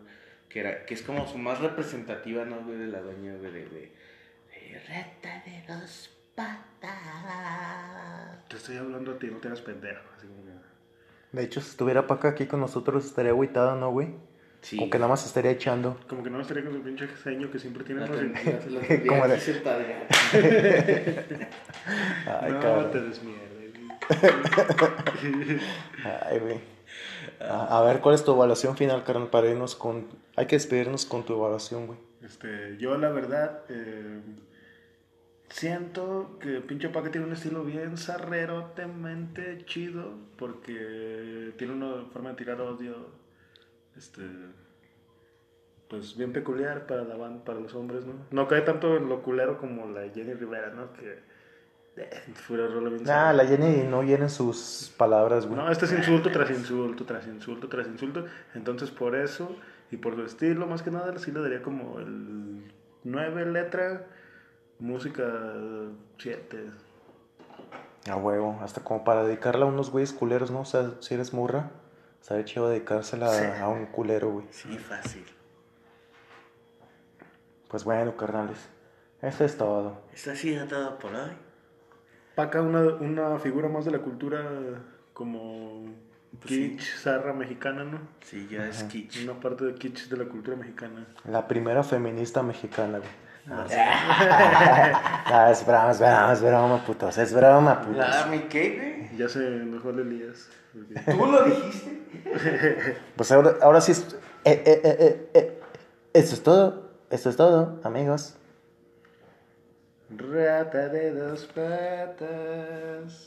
que 0.48 0.60
era 0.60 0.86
que 0.86 0.94
es 0.94 1.02
como 1.02 1.26
su 1.26 1.36
más 1.36 1.60
representativa 1.60 2.44
no 2.44 2.62
güey 2.64 2.78
de 2.78 2.86
la 2.86 3.00
doña 3.00 3.34
güey, 3.34 3.50
de, 3.52 3.64
de, 3.64 3.92
de 4.70 4.80
rata 4.88 5.42
de 5.44 5.62
dos 5.66 6.10
patas 6.34 6.92
Te 8.48 8.56
estoy 8.56 8.76
hablando 8.76 9.12
a 9.12 9.18
ti, 9.18 9.26
no 9.28 9.38
te 9.38 9.48
hagas 9.48 9.60
pendejo. 9.60 10.02
Así 10.16 10.26
como 10.26 10.44
que- 10.44 11.36
De 11.36 11.42
hecho, 11.42 11.60
si 11.60 11.70
estuviera 11.70 12.06
Paca 12.06 12.28
aquí 12.28 12.46
con 12.46 12.60
nosotros, 12.60 13.04
estaría 13.04 13.32
agüitado, 13.32 13.74
¿no, 13.76 13.90
güey? 13.90 14.14
Sí. 14.64 14.78
O 14.82 14.88
que 14.88 14.98
nada 14.98 15.08
más 15.10 15.26
estaría 15.26 15.50
echando. 15.50 16.00
Como 16.08 16.22
que 16.22 16.30
no 16.30 16.40
estaría 16.40 16.64
con 16.64 16.72
su 16.72 16.80
pinche 16.80 17.06
ceño 17.22 17.50
que 17.50 17.58
siempre 17.58 17.84
tiene 17.84 18.00
¿Cómo 19.06 19.24
aquí 19.24 19.52
de-. 19.52 20.06
Ay, 22.26 22.52
no, 22.52 22.60
cabrón. 22.60 22.90
te 22.90 23.02
desmierdes. 23.02 23.74
Ay, 26.22 26.38
güey. 26.38 26.60
A, 27.40 27.78
a 27.78 27.82
ver, 27.82 28.00
¿cuál 28.00 28.14
es 28.14 28.24
tu 28.24 28.32
evaluación 28.32 28.74
final, 28.74 29.04
carnal? 29.04 29.28
Para 29.28 29.50
irnos 29.50 29.74
con. 29.76 30.06
Hay 30.34 30.46
que 30.46 30.56
despedirnos 30.56 31.04
con 31.04 31.26
tu 31.26 31.34
evaluación, 31.34 31.86
güey. 31.86 31.98
Este, 32.22 32.78
yo 32.78 32.96
la 32.96 33.10
verdad 33.10 33.64
eh, 33.68 34.22
siento 35.50 36.38
que 36.40 36.62
pinche 36.62 36.88
Paca 36.88 37.10
tiene 37.10 37.26
un 37.26 37.34
estilo 37.34 37.64
bien 37.64 37.98
zarrerotemente 37.98 39.62
chido 39.66 40.14
porque 40.38 41.52
tiene 41.58 41.74
una 41.74 42.06
forma 42.12 42.30
de 42.30 42.36
tirar 42.36 42.62
odio, 42.62 43.10
este, 43.96 44.22
pues 45.88 46.16
bien 46.16 46.32
peculiar 46.32 46.86
para 46.86 47.04
la 47.04 47.16
ban- 47.16 47.42
para 47.44 47.60
los 47.60 47.74
hombres, 47.74 48.04
¿no? 48.04 48.14
No 48.30 48.48
cae 48.48 48.62
tanto 48.62 48.96
en 48.96 49.08
lo 49.08 49.22
culero 49.22 49.58
como 49.58 49.86
la 49.86 50.08
Jenny 50.12 50.34
Rivera, 50.34 50.70
¿no? 50.70 50.92
Que 50.94 51.18
eh, 51.96 52.10
fuera 52.34 52.66
rola 52.66 52.88
bien 52.90 53.04
Nah, 53.04 53.32
la 53.32 53.46
Jenny 53.46 53.84
no 53.88 54.02
llena 54.02 54.28
sus 54.28 54.92
palabras, 54.96 55.46
güey. 55.46 55.58
No, 55.58 55.70
este 55.70 55.84
es 55.84 55.92
insulto 55.92 56.30
tras 56.32 56.50
insulto, 56.50 57.04
tras 57.04 57.26
insulto, 57.26 57.68
tras 57.68 57.86
insulto. 57.86 58.24
Entonces, 58.54 58.90
por 58.90 59.14
eso 59.14 59.54
y 59.90 59.96
por 59.98 60.16
su 60.16 60.22
estilo, 60.22 60.66
más 60.66 60.82
que 60.82 60.90
nada, 60.90 61.16
sí 61.18 61.30
le 61.30 61.40
daría 61.40 61.62
como 61.62 62.00
el 62.00 62.64
9 63.04 63.46
letra, 63.46 64.06
música 64.80 65.22
7. 66.18 66.64
A 68.10 68.16
huevo, 68.16 68.58
hasta 68.60 68.82
como 68.82 69.04
para 69.04 69.22
dedicarla 69.24 69.64
a 69.66 69.68
unos 69.68 69.90
güeyes 69.90 70.12
culeros, 70.12 70.50
¿no? 70.50 70.60
O 70.62 70.64
sea, 70.64 70.90
si 71.00 71.14
eres 71.14 71.32
morra, 71.32 71.70
estaría 72.24 72.44
chido 72.46 72.70
dedicársela 72.70 73.28
Sí. 73.28 73.44
a 73.60 73.68
un 73.68 73.84
culero, 73.84 74.30
güey. 74.30 74.46
Sí, 74.50 74.78
fácil. 74.78 75.26
Pues 77.68 77.84
bueno, 77.84 78.16
carnales. 78.16 78.58
Eso 79.20 79.44
es 79.44 79.58
todo. 79.58 80.00
Esto 80.14 80.30
ha 80.30 80.34
sido 80.34 80.66
todo 80.66 80.98
por 80.98 81.14
hoy. 81.14 81.32
Paca, 82.34 82.62
una, 82.62 82.80
una 82.94 83.38
figura 83.38 83.68
más 83.68 83.84
de 83.84 83.90
la 83.90 83.98
cultura 83.98 84.42
como 85.12 85.84
Pues 86.40 86.48
sí. 86.54 86.76
kitsch, 86.78 86.96
zarra 87.02 87.34
mexicana, 87.34 87.84
¿no? 87.84 87.98
Sí, 88.22 88.48
ya 88.50 88.66
es 88.68 88.84
kitsch. 88.84 89.24
Una 89.24 89.38
parte 89.38 89.64
de 89.66 89.74
kitsch 89.74 90.08
de 90.08 90.16
la 90.16 90.24
cultura 90.24 90.56
mexicana. 90.56 91.06
La 91.24 91.46
primera 91.46 91.82
feminista 91.82 92.42
mexicana, 92.42 92.98
güey. 93.00 93.10
Ah, 93.50 93.66
sí. 93.68 93.76
Ah, 95.36 95.50
es 95.50 95.66
broma, 95.66 95.90
es 95.90 95.98
broma, 95.98 96.32
es 96.32 96.42
broma, 96.42 96.84
putos. 96.86 97.18
Es 97.18 97.34
broma, 97.34 97.80
putos. 97.82 97.96
¿La 97.98 98.26
mi 98.26 98.38
qué, 98.40 98.93
Ya 99.16 99.28
se 99.28 99.46
enojó 99.46 99.90
el 99.90 100.00
Elías. 100.00 100.48
porque-? 100.72 101.12
¿Tú 101.12 101.26
lo 101.26 101.44
dijiste? 101.44 102.02
Pues 103.16 103.30
ahora, 103.32 103.56
ahora 103.62 103.80
sí 103.80 103.92
es... 103.92 104.16
eh, 104.44 104.62
eh, 104.66 104.80
eh, 104.84 104.96
eh, 104.98 105.30
eh. 105.34 105.60
Eso 106.12 106.34
es 106.34 106.42
todo. 106.42 106.84
Eso 107.10 107.30
es 107.30 107.36
todo, 107.36 107.80
amigos. 107.84 108.36
Rata 110.10 110.88
de 110.88 111.12
dos 111.12 111.44
patas, 111.46 113.26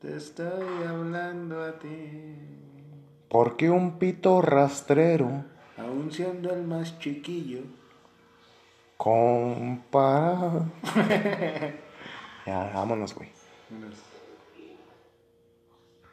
te 0.00 0.16
estoy 0.16 0.84
hablando 0.88 1.62
a 1.62 1.78
ti. 1.78 2.36
Porque 3.28 3.70
un 3.70 3.98
pito 3.98 4.42
rastrero 4.42 5.44
Aún 5.76 6.10
siendo 6.10 6.52
el 6.52 6.62
más 6.64 6.98
chiquillo. 6.98 7.60
comparado. 8.96 10.66
ya, 12.46 12.70
vámonos, 12.74 13.14
güey. 13.14 13.28